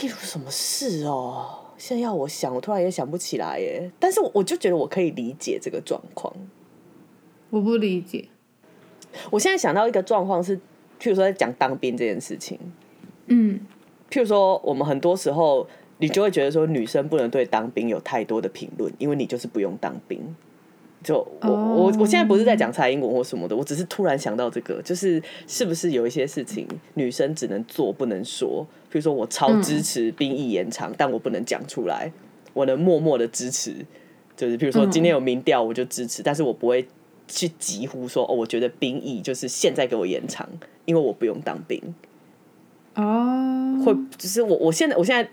[0.01, 1.73] 例如什么事哦？
[1.77, 3.91] 现在要我想，我突然也想不起来耶。
[3.99, 6.33] 但是我就觉得我可以理解这个状况。
[7.49, 8.29] 我不理解。
[9.29, 10.55] 我现在想到一个状况是，
[11.01, 12.57] 譬如说在讲当兵这件事情，
[13.25, 13.59] 嗯
[14.09, 20.33] 譬如说我们很多时候你就会觉得说女生不能对当兵有太多的评论，因为你就是不用当兵。
[21.07, 28.67] 就我、哦我我现在不是在讲蔡英文或什么的，我只是突然想到这个，就是是不是有一些事情女生只能做不能说？
[28.89, 32.11] 比如说我超支持兵役延长，但我不能讲出来，
[32.53, 33.73] 我能默默的支持。
[34.35, 36.85] 就是比如说嗯今天有民调，我就支持，但是我不会
[37.25, 40.45] 去疾呼说哦，我觉得兵役就是现在给我延长，
[40.83, 41.81] 因为我不用当兵。
[42.95, 45.29] 哦，会，就是我我现在我现在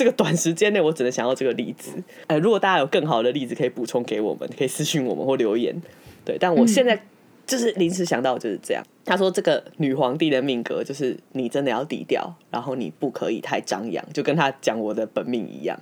[0.00, 2.02] 这个短时间内，我只能想到这个例子。
[2.26, 5.78] 呃，如果大家有更好的例子可以补充给我们，可以私信我们或留言。
[6.24, 6.98] 对，但我现在
[7.46, 8.82] 就是临时想到就是这样。
[9.04, 15.78] 他说这个女皇帝的命格就是你真的要低调，然后你不可以太张扬，就跟他讲我的本命一样。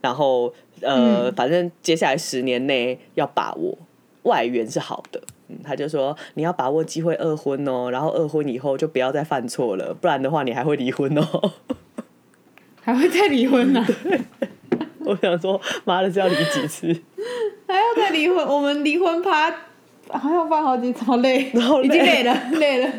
[0.00, 3.78] 然后呃，反正接下来十年内要把握
[4.24, 5.22] 外援是好的。
[5.46, 11.52] 嗯，他就说你要把握机会二婚哦，然后二婚以后就不要再犯错了，不然的话你还会离婚哦。
[12.86, 13.84] 还会再离婚呢、
[15.04, 16.86] 我想说，妈的，是要离几次？
[17.66, 18.46] 还要再离婚？
[18.46, 19.52] 我们离婚趴
[20.08, 22.92] 还要办好几场，好累，好累已经累了， 累了。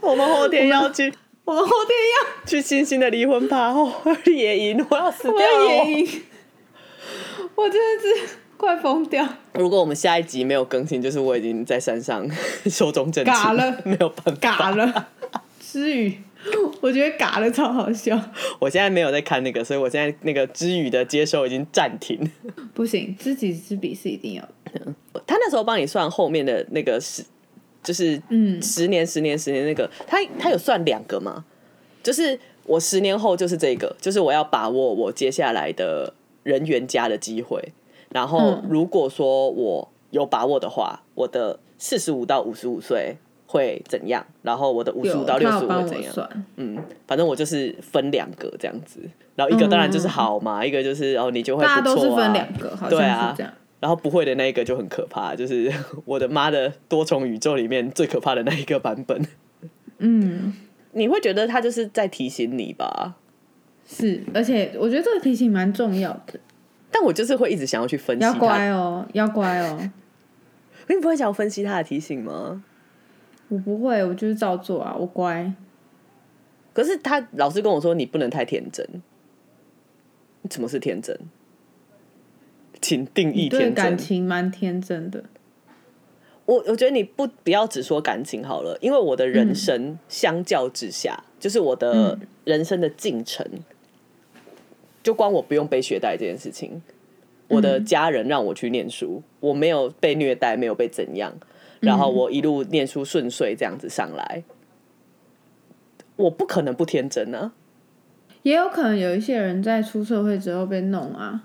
[0.00, 1.12] 我们后天要去
[1.44, 3.92] 我们后天要去星星的离婚趴哦，
[4.24, 5.84] 野营，我要死要，掉我要了。
[5.84, 6.22] 野营，
[7.54, 9.28] 我真的是快疯掉。
[9.52, 12.26] 如果我们下一集没有更新，就是我已经在山上
[12.64, 14.40] 寿终正寝了没有办法。
[14.40, 15.08] 嘎了，
[15.60, 16.22] 之语，
[16.80, 18.20] 我觉得嘎的超好笑。
[18.58, 22.18] 我现在没有在看那个，所以我现在那个知语的接收已经暂停。
[22.74, 24.94] 不行，知己知彼是一定要的。
[25.26, 27.24] 他那时候帮你算后面的那个十，
[27.82, 31.44] 就是嗯十年、十年、十年那个，他他有算两个吗？
[32.02, 37.72] 就是我十年后就是这个，就是我要把握我接下来的人员加的机会。
[38.10, 43.16] 然后嗯如果说我有把握的话，我的四十五到五十五岁
[43.52, 44.24] 会怎样？
[44.40, 46.12] 然后我的五十五到六十五会怎样？
[46.12, 48.98] 算，嗯，反正我就是分两个这样子。
[49.36, 51.80] 然后一个当然就是好嘛，一个就是哦你就会不错啊。
[51.82, 53.52] 都是分两个，好像对啊是这样。
[53.78, 55.70] 然后不会的那一个就很可怕，就是
[56.06, 59.20] 我的妈的多重宇宙里面最可怕的那一个版本。
[59.98, 60.54] 嗯，
[60.92, 63.16] 你会觉得他就是在提醒你吧？
[63.84, 66.40] 是，而且我觉得这个提醒蛮重要的，
[66.90, 68.38] 但我就是会一直想要去分析要他。
[68.38, 69.90] 乖哦，要乖哦。
[70.88, 72.62] 你不会想要分析他的提醒吗？
[73.52, 75.52] 我不会，我就是照做啊，我乖。
[76.72, 78.86] 可是他老师跟我说，你不能太天真。
[80.50, 81.14] 什么是天真？
[82.80, 83.74] 请定义天真。
[83.74, 85.22] 感情蛮天真的，
[86.46, 93.46] 我我觉得你不不要只说感情好了，因为我的人生相较之下，就是我的人生的进程，
[95.02, 96.82] 就光我不用背学贷这件事情，
[97.48, 101.34] 我的家人让我去念书，我没有被虐待，没有被怎样，
[101.82, 104.44] 然后我一路念书顺遂这样子上来，
[106.16, 107.52] 我不可能不天真啊。
[108.42, 111.44] 也有可能有一些人在出社会之后被弄啊，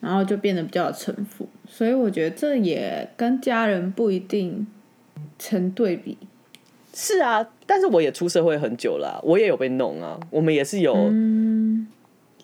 [0.00, 4.66] 然后就变得比较有城府，所以我觉得这也跟家人不一定
[5.38, 6.18] 成对比。
[6.92, 11.86] 是啊，但是我也出社会很久了啊、我也有被弄啊，我们也是有嗯，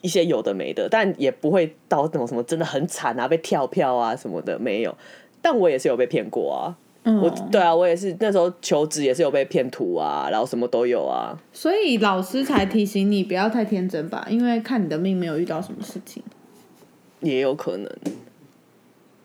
[0.00, 4.96] 一些有的没的，但也不会到那种什么真的很惨啊，被跳票啊什么的没有。
[5.42, 7.18] 但我也是有被骗过啊，嗯。
[7.22, 11.34] 我对啊，我也是那时候求职也是有被骗图啊，然后什么都有啊。
[11.52, 16.22] 所以老师才提醒你不要太天真吧，因为看你的命没有遇到什么事情。
[17.20, 17.90] 也有可能，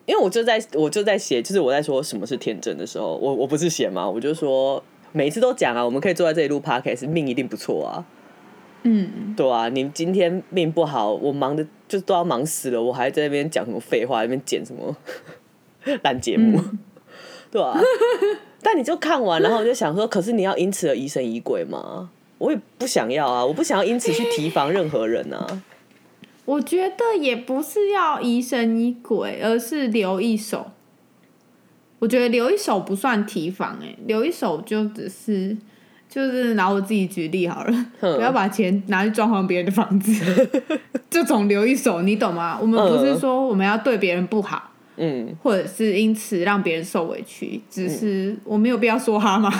[0.06, 8.06] 因为我就在我就在写，就是我在说什么是天真的时候，我我不是写嘛，我就说每次都讲啊，我们可以坐在这里录 podcast，命一定不错啊，
[8.84, 14.96] 嗯，对啊，你今天命不好，我忙的就都要忙死了，我还在那边讲什么废话，在那边剪什么
[16.04, 16.60] 烂节目，
[17.52, 17.78] 对啊，
[18.64, 22.10] 但你就看完，然后我就想说，可是你要因此而疑神疑鬼吗？
[22.38, 25.62] 我也不想要啊，我不想要因此去提防任何人啊。
[26.46, 30.72] 我觉得也不是要疑神疑鬼，而是留一手。
[32.00, 35.56] 我觉得留一手不算提防、欸，留一手就只是
[36.10, 40.50] 就是拿我自己举例好了，嗯不要把钱拿去装潢别人的房子，
[41.12, 42.58] 这种留一手，你懂吗？
[42.60, 49.52] 我们不是说我们要对别人不好，嗯，或者是因此让别人受委屈，只是我没有必要说他嘛。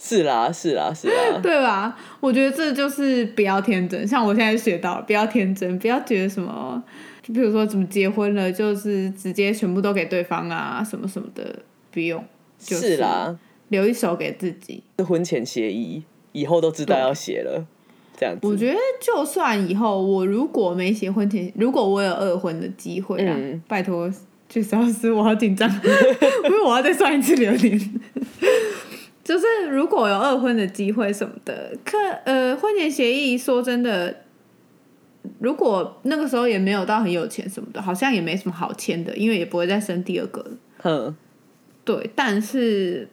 [0.00, 1.98] 是啦，是啦，是啦， 对吧？
[2.20, 6.80] 我觉得这就是不要天真，像我现在学到了，不要天真，不要觉得什么，
[7.20, 11.44] 就比如说怎么结婚了，就是直接全部都给对方啊，什么什么的，
[11.90, 12.24] 不用，
[12.60, 13.36] 就是啦，
[13.70, 14.84] 留一手给自己。
[15.00, 17.66] 是婚前协议，以后都知道要写了，
[18.16, 18.46] 这样子。
[18.46, 24.08] 我觉得就算以后我如果没写婚前，如果我有二婚的机会啊，嗯拜托
[24.48, 25.68] 去消失，我好紧张，
[26.44, 28.00] 因为我要再算一次流年。
[29.22, 34.22] 就是如果有二婚的机会什么的，可呃婚前协议说真的，
[35.38, 40.50] 如果那个时候也没有到很有钱什么的，好像也没什么好签的，因为也不会再生第二个了。
[40.78, 41.14] 哼，
[41.84, 43.06] 对，但是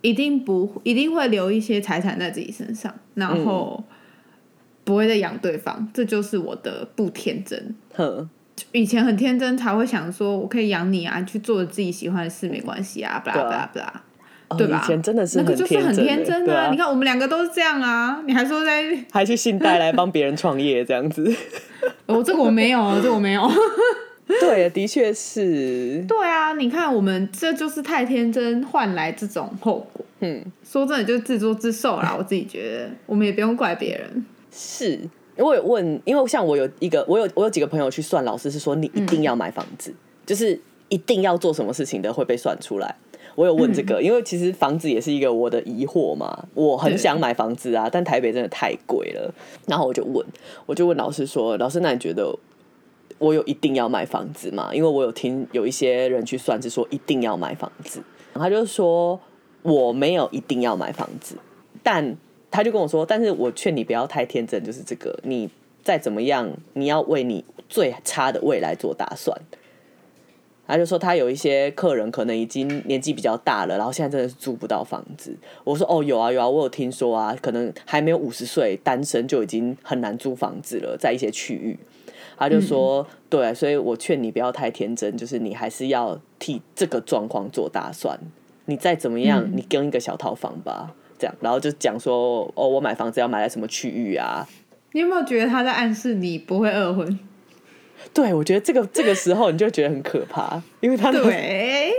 [0.00, 3.84] 一定不一定会留一些财产在自己身上，然后
[4.82, 7.76] 不会再养对方，这就是我的不天真。
[7.94, 8.28] 哼，
[8.72, 13.86] 以前很天真，才会想说我可以养你啊，去做自己喜欢的事没关系啊，巴拉巴拉巴拉。
[14.48, 21.34] 哦对吧以前真的是那个就是很天天真啊你看我们两个都是这样啊，你还说在还去信贷来帮别人创业这样子。
[22.04, 23.50] 哦，这个我没有，这个我没有。
[24.40, 30.04] 对，的确是，对啊，你看我们这就是太天真换来这种后果。
[30.20, 32.14] 嗯，说真的，就是自作自受啦。
[32.16, 34.26] 我自己觉得，我们也不用怪别人。
[34.54, 35.00] 是。
[35.36, 39.94] 我有问，因为像我有一个，我有我有几个朋友去算，老师是说你一定要买房子，
[40.26, 42.96] 就是一定要做什么事情的会被算出来。
[43.34, 49.32] 我有问这个，因为其实房子也是一个我的疑惑嘛，我很想买房子啊，但台北真的太贵了。
[49.66, 50.22] 然后我就问，
[50.66, 52.38] 我就问老师说，老师，那你觉得
[53.18, 54.70] 我有一定要买房子吗？
[54.74, 58.02] 因为我有听有一些人去算是说一定要买房子，
[58.34, 59.18] 他就说
[59.62, 61.36] 我没有一定要买房子，
[61.82, 62.14] 但
[62.52, 65.50] 他就跟我说，但是我劝你不要太天真，就是这个，你
[65.82, 69.36] 再怎么样，你要为你最差的未来做打算。
[70.64, 75.36] 他就说他有一些客人可能已经年纪比较大了，然后现在真的是租不到房子。
[75.64, 81.78] 我说哦有啊有啊，我有听说啊，可能还没有五十岁单身就已经很难租房子了，在一些区域。
[82.38, 88.18] 他就说、对，所以我劝你不要太天真，就是你还是要替这个状况做打算。
[88.64, 94.48] 你再怎么样，你跟一个小套房吧，这样，然后就讲说哦，我买房子要买在什么区域啊？
[94.90, 97.18] 你有没有觉得他在暗示你不会二婚？
[98.12, 101.92] 对，我觉得这个这个时候你就觉得很可怕，因为他的对，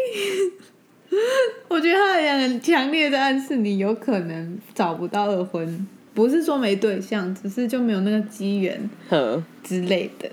[1.70, 10.30] 我觉得他很强烈的暗示你有可能找不到二婚，不是说没对象，只是就没有那个机缘哼，之类的。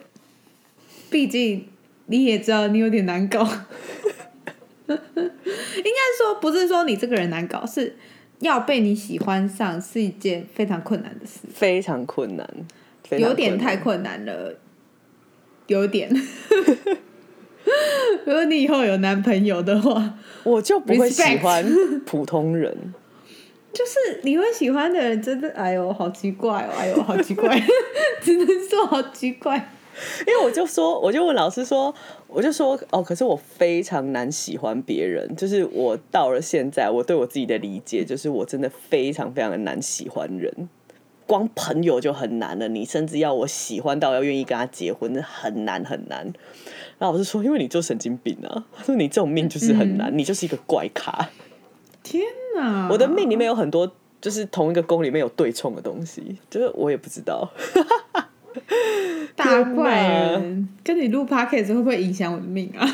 [1.08, 1.66] 毕竟
[2.06, 3.40] 你也知道你有点难搞，
[4.86, 7.96] 应该说不是说你这个人难搞，是
[8.40, 12.46] 要被你喜欢上是一件非常困难的事，非常困难，
[13.18, 14.54] 有点太困难了，
[15.66, 16.10] 有点。
[18.24, 20.14] 如果你以后有男朋友的话，
[20.44, 21.64] 我就不会喜欢
[22.04, 22.94] 普通人。
[23.72, 27.56] 就是你会喜欢的人，真的，哎呦，好奇怪哦，哎呦，好奇怪，
[28.20, 29.70] 只能说好奇怪。
[30.26, 31.94] 因为我就说，我就问老师说，
[32.28, 40.68] 我就说哦，可是我非常难喜欢别人，就是我到了现在，我对我自己的理解，就是我真的非常非常的难喜欢人。
[41.26, 46.24] 光朋友就很难了，你甚至要我喜欢到要愿意跟他结婚，那很难很难。
[46.98, 51.30] 然后老师说，因为你就神经病啊，他说你这种命就是很难，你就是一个怪咖。
[52.02, 52.24] 天
[52.56, 52.88] 哪！
[52.90, 57.48] 我的命里面有很多，就是同一个宫里面有对冲的东西，就是我也不知道。
[59.36, 62.86] 大怪人跟你录 podcast 会不会影响我的命啊？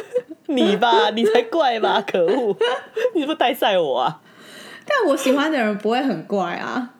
[0.46, 2.56] 你吧，你才怪吧， 可恶！
[3.14, 4.20] 你是不是带赛我啊？
[4.86, 6.90] 但我喜欢的人不会很怪啊，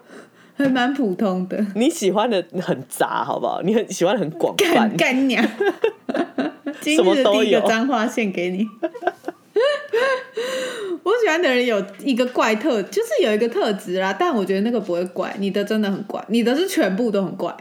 [0.56, 1.64] 还蛮普通的。
[1.74, 3.60] 你喜欢的很杂，好不好？
[3.62, 5.46] 你很喜欢的很广泛干，干娘，
[6.80, 8.66] 今日的第一个脏话献给你。
[11.02, 17.54] 我喜欢的人有一个怪特，就是有一个特质啦，但我觉得那个不会怪，你的真的很怪，你的是全部都很怪。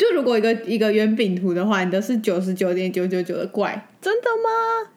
[0.00, 4.90] 就如果一个一个圆饼图的话，你的是九十九点九九九的怪，真的吗？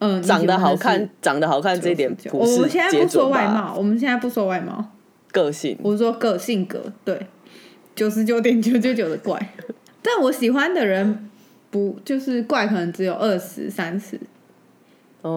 [0.00, 3.28] 嗯，长得好看，长得好看这一点是不是我们现在不说？
[3.28, 4.90] 外貌，我们现在不说外貌，
[5.30, 7.28] 个性我说个性格，对，
[7.94, 9.54] 九十九点九九九的怪。
[10.02, 11.30] 但我喜欢的人
[11.70, 14.18] 不就是怪，可能只有二十三十，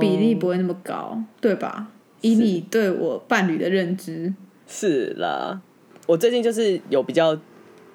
[0.01, 1.89] 比例不会那么高，对吧？
[2.22, 4.34] 以你对我伴侣的认知，
[4.66, 5.61] 是啦。
[6.07, 7.38] 我最近就是有比较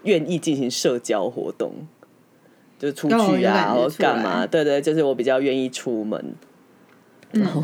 [0.08, 1.86] 愿意进行社交活动，
[2.78, 4.46] 就是出去啊，或干嘛？
[4.46, 6.34] 对对，就是我比较愿意出门。
[7.30, 7.62] 然后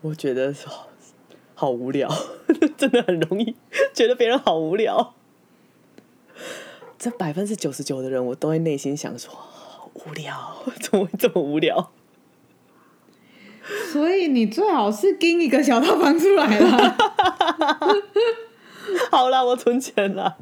[0.00, 0.88] 我觉得好
[1.54, 2.12] 好无聊，
[2.76, 3.54] 真的很容易
[3.94, 5.14] 觉得别人好无聊。
[6.98, 11.92] 这百分之九十九的人，我都会内心想说，好无聊， 怎么会这么无聊？
[13.92, 16.96] 所以你最好是跟一个小套房出来了。
[19.12, 20.36] 好啦，我存钱啦。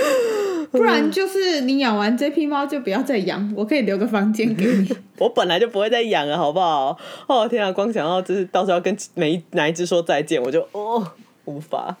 [0.72, 4.96] 不然就是你养完这批猫就不要再养，我可以留个房间给你。
[5.18, 6.96] 我本来就不会再养了，好不好？
[7.26, 11.12] 哦天啊，光想到就是到时候要跟每一哪一只说再见，我就哦
[11.46, 11.96] 无法。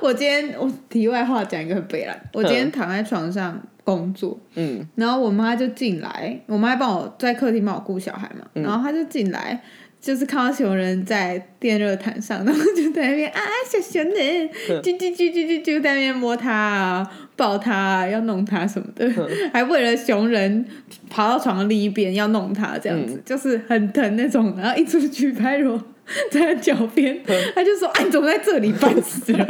[0.00, 9.62] 我今天我题外话讲一个很悲哀，我今天躺在床上工作，嗯，然后我妈就进来，我妈帮我在客厅帮我顾小孩嘛，然后她就进来，
[10.04, 19.10] 就是看到熊人在电热毯上，然后就在那边啊小熊人，啾啾啾啾啾啾在那边摸它啊，抱它啊，要弄它什么的，
[19.52, 20.66] 还为了熊人
[21.08, 25.82] 爬到床的另一边要弄它，这样子、就是很疼那种，然后一出去拍我。
[26.30, 27.18] 在他脚边，
[27.54, 28.70] 他就说：“哎、你怎么在这里？
[28.74, 29.38] 烦死了！”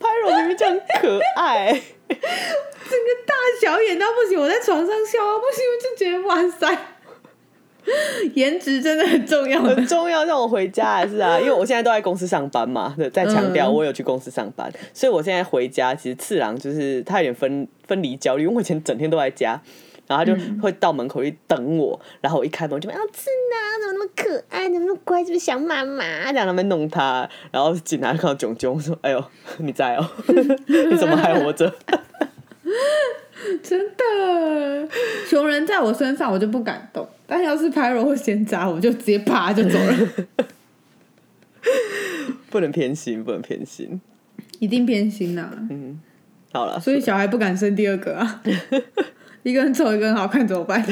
[0.00, 1.68] 拍肉明明就很可爱，
[2.08, 2.26] 整个
[3.24, 3.32] 大
[3.62, 6.76] 小眼到不行，我在床上笑啊，不行，我就觉得哇塞，
[8.34, 9.86] 颜值真的很重要很。
[9.86, 10.24] 重要。
[10.24, 19.60] 让我回家还是啊，因为我现在都在公司上班嘛，对，在强调嗯我有去公司上班，所以我现在回家，其实次郎就是他有点分分离焦虑，因为我以前整天都在家。
[20.06, 26.02] 然后他就会到门口去等我，然后我一开门我就问：“啊，次郎怎么那么可爱，怎么那么乖，是不是想妈妈？”
[26.32, 29.24] 这样他们弄他，然后警察看到囧囧说：“哎呦，
[29.58, 30.04] 你在哦，
[30.66, 31.72] 你怎么还活着？”
[33.62, 34.88] 真的，
[35.28, 40.08] 穷人在我身上我就不敢动，但要是拍肉或闲杂，我就直接啪就走了，
[42.50, 44.00] 不能偏心，不能偏心。
[44.58, 46.00] 一定偏心呐、嗯
[46.52, 48.42] 好了，所以小孩不敢生第二个啊，
[49.44, 50.84] 一个人丑，一个人好看怎么办？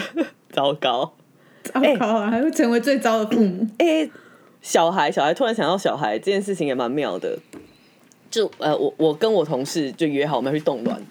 [0.53, 1.13] 糟糕。
[1.65, 3.67] 糟糕啊，还会成为最糟的父母。
[3.79, 4.09] 哎、
[4.63, 7.37] 小孩，小孩，突然想到小孩这件事情也蛮妙的。
[8.31, 11.03] 就呃，我我跟我同事就约好我们要去冻卵。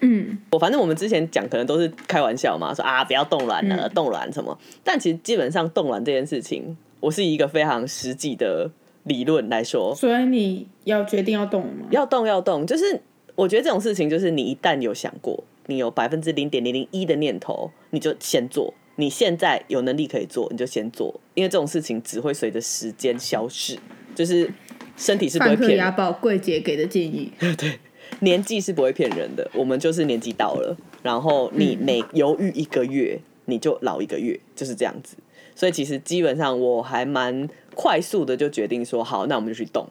[0.00, 4.58] 嗯，我反正我们之前讲可能都是开玩笑嘛，说啊不要冻卵了，冻卵什么。
[4.82, 8.70] 但其实基本上冻卵这件事情，我是以一个非常实际的
[9.04, 11.86] 理论来说，所以你要决定要动了吗？
[11.90, 13.00] 要动要动，就是
[13.34, 18.74] 我觉得这种事情，就是你一旦有想过，你有百分之零点零零一的念头，你就先做。
[18.96, 23.78] 你现在有能力可以做，你就先做，因为这种事情只会随着时间消逝，
[24.14, 24.52] 就是
[24.94, 27.32] 身体是不会范克骗人，雅宝柜姐给的建议，
[28.22, 29.50] 年纪是不会骗人的。
[29.54, 35.16] 我们就是年纪到了，然后你每犹豫一个月，你就老一个月，就是这样子。
[35.54, 39.86] 所以其实基本上我还蛮快速的就决定说，好，那我们就去动。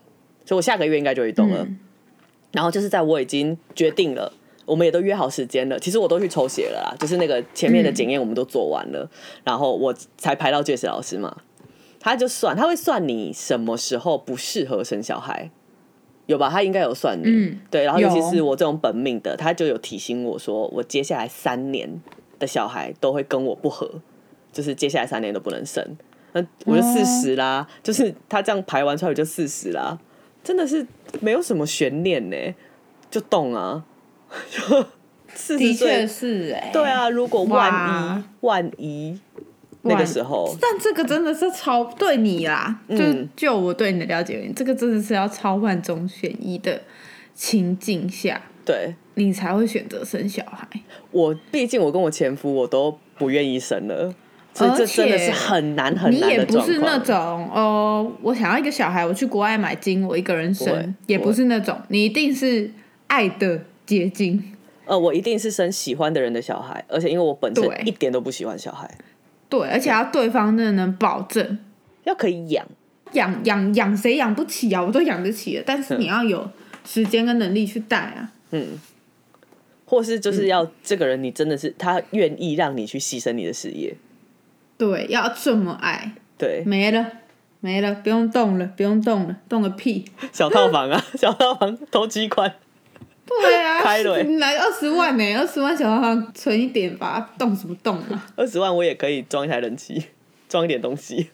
[0.46, 1.68] 所以我下个月应该就会动了。
[2.52, 4.34] 然后就是在我已经决定了，
[4.66, 9.08] 我们也都约好时间了，其实我都去抽血了啦，就是那个前面的检验我们都做完了，
[9.44, 11.44] 然后我才排到 Jess 老师嘛，
[12.00, 15.52] 他就算他会算你什么时候不适合生小孩。
[16.30, 16.48] 有吧？
[16.48, 21.90] 他应该有算你，嗯对，然后尤其是我这种本命的，他就有提醒我说，我接下来三年
[22.38, 23.90] 的小孩都会跟我不合，
[24.54, 25.84] 就是接下来三年都不能生，
[26.34, 29.98] 那我就四十啦，就是他这样排完出来我就四十啦，
[30.44, 30.86] 真的是
[31.20, 32.38] 没有什么悬念呢，
[33.10, 33.84] 就动啊，
[34.52, 34.86] 就
[35.34, 39.20] 四十的确岁，是哎、对啊，如果万一万一
[39.84, 46.82] 那个时候，但这个真的是超对你啦，就嗯就我对你的了解这个真的是要超万中选一的
[47.34, 50.68] 情境下，对你才会选择生小孩。
[51.12, 54.14] 我毕竟我跟我前夫我都不愿意生了。
[54.52, 57.04] 所以这真的是很难很你也难的状不是那况。
[57.04, 62.70] 种哦，我想要一个小孩，我去国外买金，我一个人生，也不是那种，你一定是
[63.08, 64.44] 爱的结晶。
[64.86, 68.90] 呃，我一定是生喜欢的人的小孩，而且因为我本身对一点都不喜欢小孩，
[69.50, 71.60] 对，而且要对方真的能保证
[72.04, 72.66] 要可以养。
[73.14, 74.80] 养养养谁养不起啊？
[74.80, 76.48] 我都养得起了，但是你要有
[76.86, 78.32] 时间跟能力去带啊。
[78.52, 78.80] 嗯
[79.86, 83.96] 或是就是要这个人，你真的是他愿意让你去牺牲你的事业，
[84.78, 87.04] 对，要这么爱，对，没了
[87.60, 90.06] 没了，不用动了，不用动了，动个屁！
[90.32, 92.54] 小套房啊，小套房投机款，
[93.42, 98.28] 对啊，开了欸来二十万呢、二十万小房存一点吧，动什么动啊？
[98.36, 100.04] 二十万我也可以装一台冷气，
[100.48, 101.30] 装一点东西。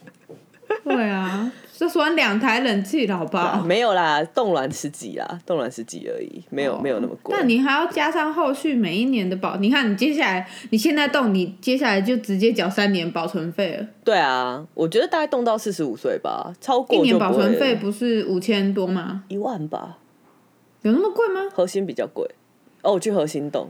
[0.84, 3.62] 对啊，就算两台冷气了，好不好？
[3.64, 7.36] 没有啦，冻卵十几啦，冻卵十几而已，没有、没有那么贵。
[7.38, 19.24] 但你还要加上后续每一年的保，你看你接下来你现在动，你接下来就直接缴三年保存费了，对啊，我觉得大概冻到四十五岁吧，超过一年保存费不是五千多吗？
[19.28, 19.98] 一万吧，
[20.86, 21.50] 有那么贵吗？
[21.52, 22.30] 核心比较贵。
[22.84, 23.70] 哦，我去核心洞，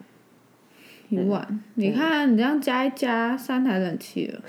[1.07, 4.41] 一万，你看你这样加一加，三台冷气了。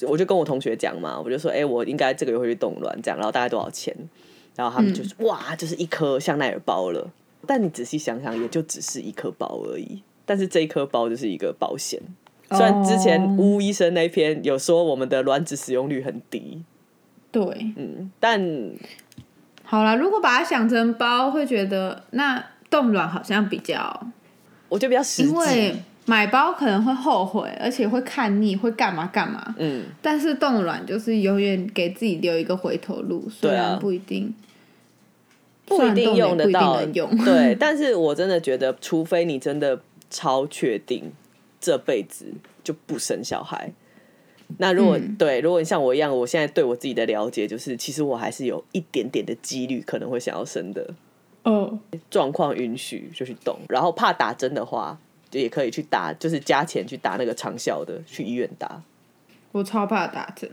[0.08, 3.94] 我就跟我同学讲嘛，我就说，哎、我应该这个月会去冻卵，这样，然后大概多少钱？
[4.54, 7.10] 然后他们就说，哇，就是一颗香奈儿包了。
[7.46, 10.02] 但你仔细想想，也就只是一颗包而已。
[10.24, 12.00] 但是这一颗包就是一个保险。
[12.52, 16.62] 虽然之前哦巫医生那篇有说我们的卵子使用率很低，
[17.30, 17.44] 对，
[17.76, 18.40] 嗯，但
[19.66, 24.06] 好啦，如果把它想成包，会觉得那冻卵好像比较，
[24.70, 25.76] 我觉得比较实因为。
[26.08, 29.52] 买包可能会后悔，而且会看腻，会干嘛干嘛。
[29.58, 34.32] 嗯，但是冻卵就是永远给自己留一个回头路，虽然不一定，
[35.64, 36.78] 不一定用得到。
[37.24, 41.10] 对， 但是我真的觉得，除非你真的超确定
[41.60, 42.26] 这辈子
[42.62, 43.72] 就不生小孩，
[44.58, 50.94] 那如果、嗯对，如果你像我一样，我现在对我自己的了解就是，其实我还是有一点点的几率可能会想要生的，
[51.42, 51.78] 哦，
[52.10, 54.98] 状况允许就去动，然后怕打针的话，
[55.30, 58.82] 就也可以去打，就是加钱去打那个长效的，去医院打。
[59.52, 60.50] 我超怕打针，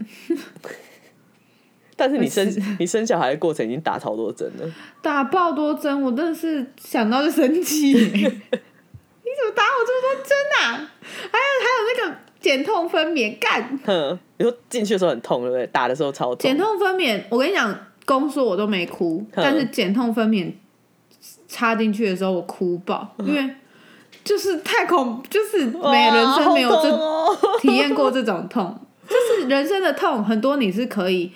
[1.96, 7.94] 但是你生你生小孩的过程已经打超多针了，打爆多针，我真的是想到就生气。
[7.94, 10.92] 你怎么打我这么多针啊？
[11.32, 15.66] 还有还有那个减痛分娩，干 哼，你说进去的时候很痛，对不对？
[15.68, 16.56] 打的时候超痛减。
[16.58, 17.76] 痛分娩，我跟你讲，
[18.06, 20.52] 宫缩我都没哭，但是减痛分娩
[21.48, 23.50] 插进去的时候我哭爆，因为
[24.24, 26.92] 就是太恐，就是没人生没有这
[27.62, 28.78] 体验过这种痛，
[29.08, 31.32] 就是人生的痛，很多你是可以。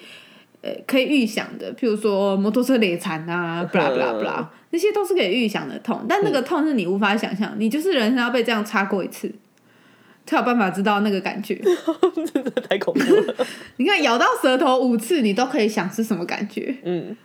[0.64, 9.32] 呃，可以预想的，譬如说摩托车累残啊，blah blah blah，那些都是可以预想的痛，但那个痛是你无法想象，你就是人生要被这样插过一次，
[10.28, 11.56] 才有办法知道那个感觉。
[12.32, 13.36] 真的太恐怖了。
[13.78, 16.76] 你看咬到舌头五次，你都可以想是什么感觉。
[16.84, 17.18] 嗯，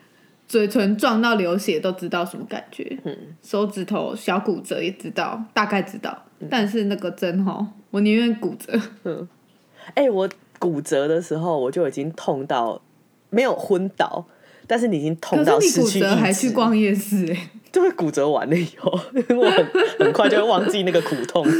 [0.48, 2.96] 嘴唇撞到流血都知道什么感觉。
[3.04, 6.26] 嗯，手指头小骨折也知道，大概知道。
[6.48, 8.80] 但是那个针哈，我宁愿骨折。
[9.94, 10.28] 哎、我
[10.58, 12.80] 骨折的时候我就已经痛到
[13.30, 14.24] 没有昏倒，
[14.66, 18.92] 但是你已经痛到失去意是你骨折还去逛夜市哎、就会骨折完了以后，
[19.36, 19.66] 我很
[19.98, 21.44] 很快就会忘记那个苦痛。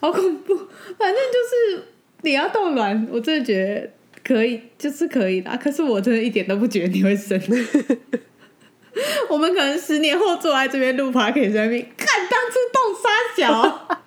[0.00, 0.56] 好恐怖。
[0.98, 1.84] 反正就是
[2.22, 3.90] 你要冻卵，我真的觉得
[4.24, 5.58] 可以，就是可以啦。
[5.62, 7.40] 可是我真的一点都不觉得你会生。
[9.28, 13.98] 我们可能十年后坐在这边录 p o d 在那边看当初冻沙小，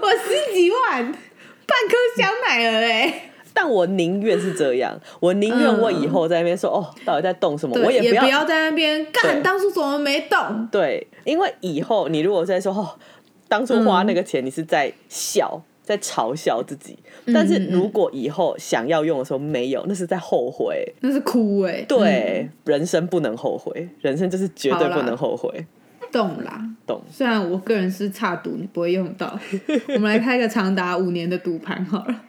[0.00, 1.12] 我十几万，
[1.66, 10.66] 半颗香奶儿哎、但我宁愿是这样，我宁愿我以后在那边说、哦，到底在动什么，我对，也不要要在那边对干，当初怎么没动？
[10.72, 12.98] 对，因为以后你如果在说哦，
[13.50, 16.96] 当初花那个钱，你是在笑，在嘲笑自己。
[17.34, 20.86] 但是如果以后想要用的时候没有，那是在后悔。
[21.00, 25.66] 那是哭哎、对，人生不能后悔，人生就是绝对不能后悔。
[26.12, 26.64] 懂啦。
[26.86, 27.02] 懂？
[27.10, 29.36] 虽然我个人是差赌，你不会用到。
[29.94, 32.22] 我们来开个长达五年的赌盘好了，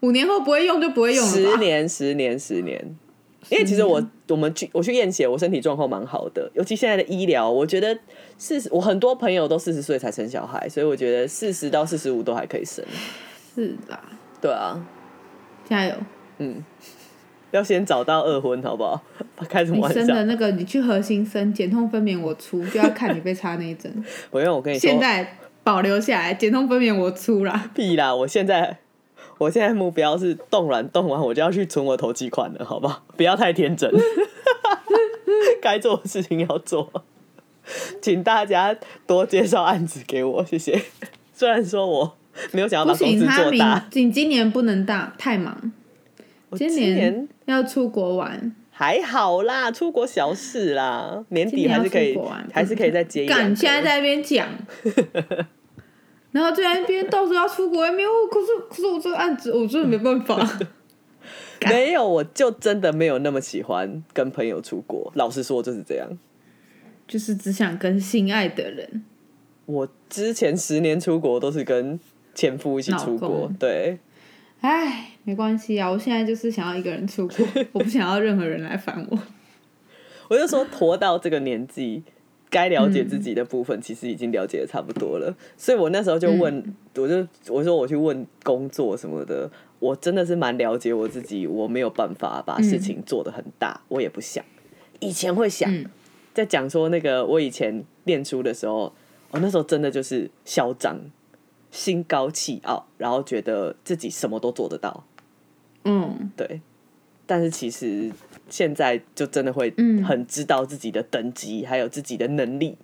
[0.00, 1.30] 五年后不会用就不会用了？
[1.30, 2.96] 十年，十年，十年。
[3.50, 7.96] 因为其实我我们去我去验血，我身体状况蛮好的，尤其现在的医疗，我觉得
[8.38, 12.84] 四十，我很多朋友都四十岁才生小孩，所以我觉得四十到四十五都还可以生。
[13.54, 14.00] 是啦，
[14.40, 14.84] 对啊，
[15.68, 15.94] 加油！
[16.38, 16.64] 嗯
[17.52, 19.00] 要先找到二婚，好不好？
[19.48, 20.00] 开什么玩笑？
[20.00, 23.92] 生的那个，你去核心生，减痛分娩我出，就要看你被插那一针。
[24.32, 27.70] 不用我跟你说，现在保留下来，减痛分娩我出啦。
[27.72, 28.12] 屁啦！
[28.12, 28.78] 我现在
[29.44, 33.04] 我现在目标是冻卵冻完，我就要去存我头期款了，好不好？
[33.14, 33.92] 不要太天真，
[35.60, 36.90] 该做的事情要做。
[38.00, 38.74] 请大家
[39.06, 40.80] 多介绍案子给我，谢谢。
[41.34, 42.16] 虽然说我
[42.52, 45.72] 没有想要，把公司做大，你今年不能大太忙，
[46.48, 52.18] 我今今年要出国玩，还好啦，出国小事啦，年底还是可以
[52.50, 54.48] 还是可以再接一两干，个现在在那边讲，
[56.34, 60.36] 然后就在那边到时候要出国，没有，可是可是我这个案子我真的没办法。
[61.60, 65.12] 干 没有，我就真的没有那么喜欢跟朋友出国。
[65.14, 66.08] 老实说就是这样。
[67.06, 69.04] 就是只想跟心爱的人。
[69.66, 72.00] 我之前十年出国都是跟
[72.34, 73.96] 前夫一起出国对，
[74.60, 79.18] 唉，没关系啊，我现在就是想要一个人出国，我不想要任何人来烦我。
[80.28, 82.02] 我就说拖到这个年纪，
[82.50, 85.34] 该了解自己的部分其实已经了解的差不多了。
[85.56, 94.44] 所以我那时候就问，我就我说我去问工作什么的，我真的是蛮了解我自己，我没有办法把事情做得很大，我也不想。
[95.00, 95.86] 以前会想，嗯
[96.32, 98.92] 在讲说那个我以前念书的时候，
[99.30, 100.98] 我那时候真的就是嚣张、
[101.70, 105.04] 心高气傲，然后觉得自己什么都做得到。
[105.84, 106.60] 嗯，对，
[107.24, 108.10] 但是其实
[108.56, 110.04] 现在就真的会嗯。
[110.04, 112.76] 很知道自己的等级，还有自己的能力，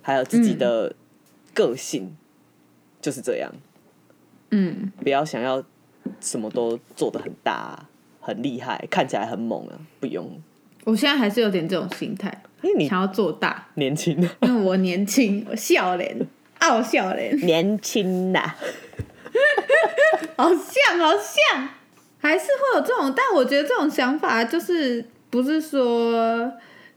[0.00, 0.94] 还有自己的
[1.52, 2.16] 个性，
[3.00, 3.52] 就是这样。
[4.52, 5.64] 嗯，不要想要
[6.20, 7.88] 什么都做的很大、
[8.20, 10.40] 很厉害，看起来很猛啊，不用，
[10.84, 16.16] 我现在还是有点这种心态，因为你想要做大，年轻，因为我年轻，我笑脸，
[16.60, 18.54] 傲笑脸，年轻呐、
[20.38, 21.68] 好像好像，
[22.18, 26.52] 还是会有这种，但我觉得这种想法就是不是说。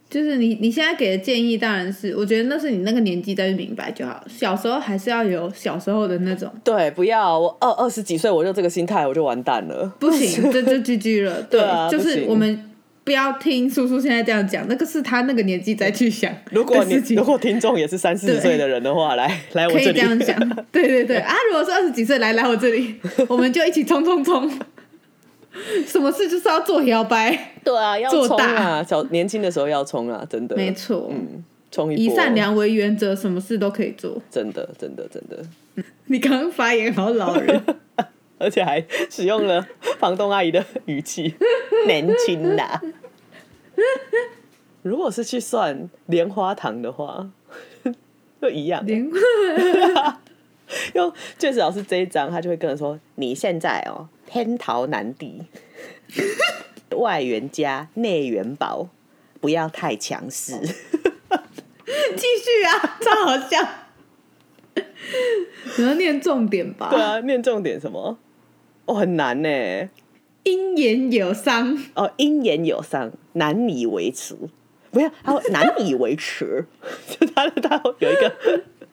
[0.09, 4.23] 就是你你现在给的建议当然是，我觉得那是你那个年纪再去明白就好。
[4.27, 9.93] 小时候还是要有小时候的那种，对，不要我二二十几岁我就这个心态，我就完蛋了。
[9.99, 11.43] 不行， 这就 GG 了。
[11.43, 12.71] 对啊就是我们
[13.03, 21.36] 不要听叔叔现在这样讲，那个是他那个年纪再去想如果你如果听众也是三四十岁的人的话， 来来我这里可以这样讲，对对对 啊！
[21.51, 22.95] 如果是二十几岁来来我这里，
[23.30, 24.51] 我们就一起冲冲冲，
[25.87, 28.83] 什么事就是要做摇摆，对啊，要做大啊！
[28.83, 30.55] 小年轻的时候要冲啊，真的。
[30.55, 32.03] 没错，嗯，冲一波。
[32.05, 34.21] 以善良为原则，什么事都可以做。
[34.29, 35.43] 真的，真的，真的，
[36.05, 37.61] 你刚刚发言好老人，
[38.37, 39.65] 而且还使用了
[39.97, 41.33] 房东阿姨的语气，
[41.87, 42.81] 年轻啦。
[44.81, 47.27] 如果是去算莲花糖的话，
[48.41, 48.85] 就一样。
[48.85, 49.09] 连
[50.93, 55.43] 用卷子老师这一章，他就会跟人说：“你现在哦，天桃难敌，
[56.97, 58.89] 外援加，内援薄，
[59.39, 60.53] 不要太强势。
[62.15, 63.67] ”继续啊，超好笑。
[65.78, 66.89] 你要念重点吧？
[66.91, 68.17] 对啊，念重点什么？
[68.86, 69.89] 哦，很难呢。
[70.43, 74.36] 因言有伤，哦，因言有伤，难以维持。
[74.91, 76.65] 不要，他说难以维持，
[77.07, 78.36] 就他他有一个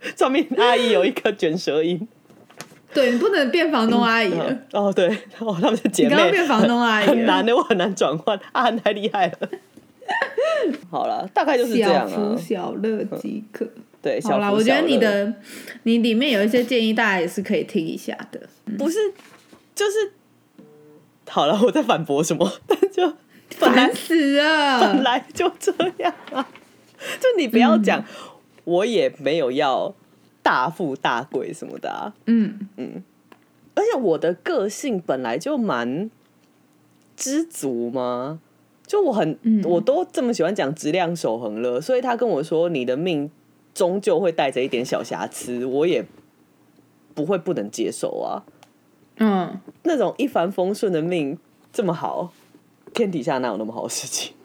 [0.16, 2.06] 上面 阿姨有一个卷舌音。
[2.94, 4.58] 对你不能变房东阿姨了。
[4.72, 5.06] 哦，对，
[5.38, 8.38] 哦，他们是姐妹，你刚刚变房东阿姨了 很难的，我很难转换。
[8.52, 9.48] 阿涵太厉害了。
[10.90, 12.14] 好了，大概就是这小样啊。
[12.14, 13.68] 福小乐即可。
[14.00, 15.30] 对，好啦，小福我觉得你的
[15.82, 18.40] 你里面有一些建议，大家也是可以听一下的。
[18.78, 18.98] 不是，
[19.74, 20.12] 就是
[21.28, 22.50] 好了，我在反驳什么？
[22.66, 23.12] 但就
[23.50, 25.02] 烦死了本！
[25.02, 26.48] 来就这样啊，
[27.20, 28.02] 就你不要讲，
[28.66, 29.94] 我也没有要
[30.42, 32.12] 大富大贵什么的啊。
[32.26, 33.02] 嗯嗯，
[33.74, 36.10] 而且我的个性本来就蛮
[37.16, 38.40] 知足嘛，
[38.86, 43.30] 就我很，嗯我都这么喜欢讲质量守恒了，所以他跟我说你的命
[43.72, 46.04] 终究会带着一点小瑕疵，我也
[47.14, 48.44] 不会不能接受啊。
[49.18, 51.38] 嗯，那种一帆风顺的命
[51.72, 52.32] 这么好，
[52.92, 54.35] 天底下哪有那么好的事情？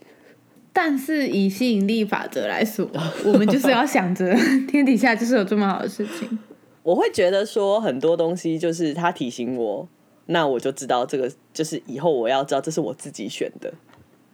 [0.73, 2.87] 但是以吸引力法则来说，
[3.25, 4.33] 我们就是要想着
[4.69, 6.39] 天底下就是有这么好的事情。
[6.83, 9.87] 我会觉得说很多东西就是他提醒我，
[10.27, 13.73] 那我就知道这个就是以后我要知道这是我自己选的。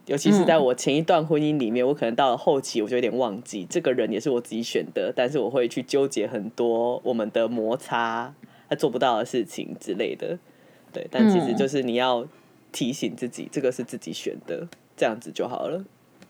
[0.06, 8.32] 尤其是在我前一段婚姻里面，我可能到了后期，我就有点忘记这个人也是我自己选的，但是我会去纠结很多我们的摩擦，
[8.70, 10.38] 他做不到的事情之类的。
[10.94, 12.26] 对，但其实就是你要
[12.72, 14.66] 提醒自己，这个是自己选的，
[14.96, 15.84] 这样子就好了。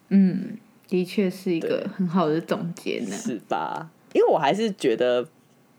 [0.08, 0.56] 嗯，
[0.88, 3.16] 的确是一个很好的总结呢。
[3.16, 3.90] 是吧？
[4.12, 5.28] 因为我还是觉得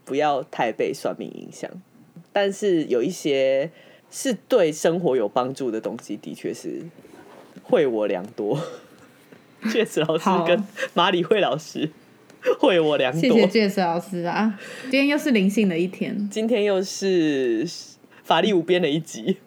[0.05, 1.69] 不要太被算命影响，
[2.31, 3.71] 但是有一些
[4.11, 6.83] 是对生活有帮助的东西，的确是
[7.63, 8.59] 惠我良多。
[9.71, 10.63] 确实，老师跟
[10.93, 11.89] 马里慧老师
[12.59, 13.47] 惠我良多。
[13.49, 16.29] 谢谢老师啊，今天又是灵性的一天。
[16.29, 17.67] 今天又是
[18.23, 19.37] 法力无边的一集，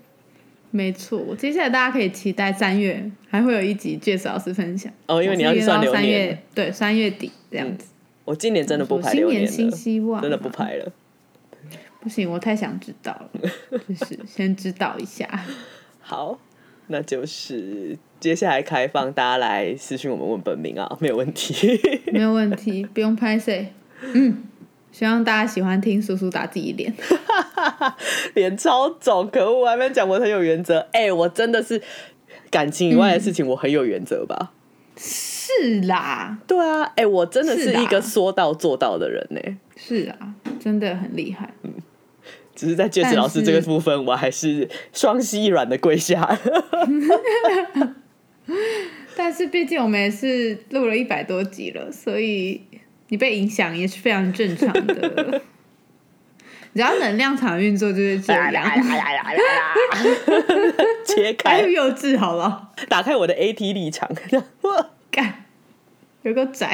[0.72, 4.92] 没错，接下来大家可以期待三月还会有一集 Jess 老师分享。
[5.06, 7.86] 哦因为你要去算流三年月，对，三月底这样子。
[8.24, 10.48] 我今年真的不排新流年年新，希望，真的不。
[10.48, 10.92] 排了。
[12.00, 13.50] 不行，我太想知道了，
[13.88, 15.28] 就是先知道一下。
[16.00, 16.40] 好，
[16.88, 21.78] 那就是接下来开放大家来私讯我们问本名啊，没有问题。
[22.12, 23.72] 没有问题，不用拍谁。
[24.14, 24.42] 嗯，
[24.92, 26.94] 希望大家喜欢听叔叔打自己脸。
[28.34, 29.60] 脸超肿，可恶！
[29.60, 30.86] 我还没讲我很有原则。
[30.92, 31.80] 哎、我真的是
[32.50, 34.52] 感情以外的事情，我很有原则吧？
[34.96, 39.40] 是啦，对啊，哎、我真的是一个说到做到的人呢、
[39.74, 41.52] 是啊，真的很厉害。
[41.62, 41.72] 嗯
[42.54, 46.38] 只是在戒指老师这个部分，我还是双膝一软的跪下。
[49.16, 52.60] 但是毕竟我们也是录了一百多集了，所以
[53.12, 55.42] 你被影响也是非常正常的。
[56.72, 58.64] 只要能量场运作就是这样，
[61.04, 64.10] 切开，幼稚好了，打开我的 AT 立场。
[65.10, 65.44] 干，
[66.22, 66.66] 有个仔，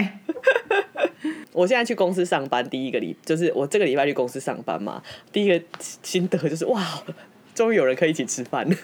[1.51, 7.03] 我现在去公司上班，第一个礼就是我这个礼拜去公司上班嘛，第一个心得就是哇，
[7.53, 8.76] 终于有人可以一起吃饭了。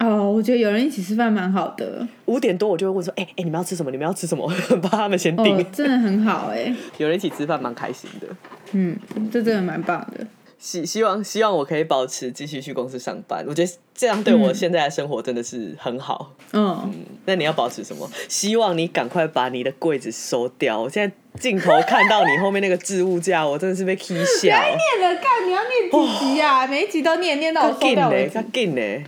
[0.00, 3.90] 哦，我觉得有人一起吃饭蛮好的，五点多我就会问说，哎、哎、你们要吃什么？
[3.90, 4.50] 你们要吃什么？
[4.80, 5.56] 帮他们先订。
[5.58, 8.26] 哦，真的很好哎， 有人一起吃饭蛮开心的。
[8.72, 8.96] 嗯，
[9.30, 10.26] 这真的蛮棒的。
[10.58, 16.34] 希希望希望我可以保持继续去公司上班，我觉得这样对我现在的生活真的是很好。
[16.52, 16.90] 嗯，
[17.24, 18.06] 那你要保持什么？
[18.28, 20.78] 希望你赶快把你的柜子收掉。
[20.80, 24.48] 我现在镜头看到你后面那个置物架，我真的是被气笑。
[24.48, 26.66] 念了干，你要念几集啊？
[26.66, 28.42] 每一集都念，念到我收紧嘞，掉为止他。
[28.52, 29.04] 紧嘞，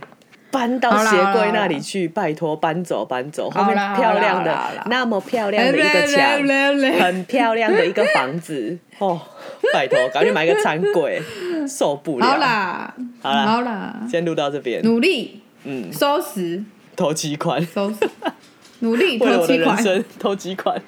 [0.53, 3.49] 搬到鞋柜那里去，拜托搬走搬走。
[3.49, 6.23] 后面好漂亮的那么漂亮的一个墙，
[7.01, 9.19] 很漂亮的一个房子哦，
[9.73, 11.19] 拜托，赶紧买个餐柜，
[11.67, 12.25] 受不了。
[12.27, 14.83] 好，啦，好啦好啦，先录到这边。
[14.83, 16.63] 努力嗯，收拾，
[16.95, 17.97] 投几款，收拾，
[18.79, 20.79] 努力 投期款，人生投几款。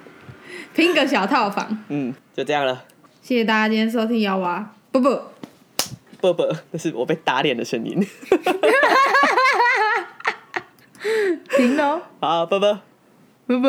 [0.76, 1.78] 拼个小套房。
[1.88, 2.84] 嗯，就这样了。
[3.22, 5.20] 谢谢大家今天收听幺娃，不不，
[6.34, 8.00] 啵啵， 这是我被打脸的声音。
[11.50, 12.80] 停喽，好，啵啵。
[13.46, 13.68] 不不。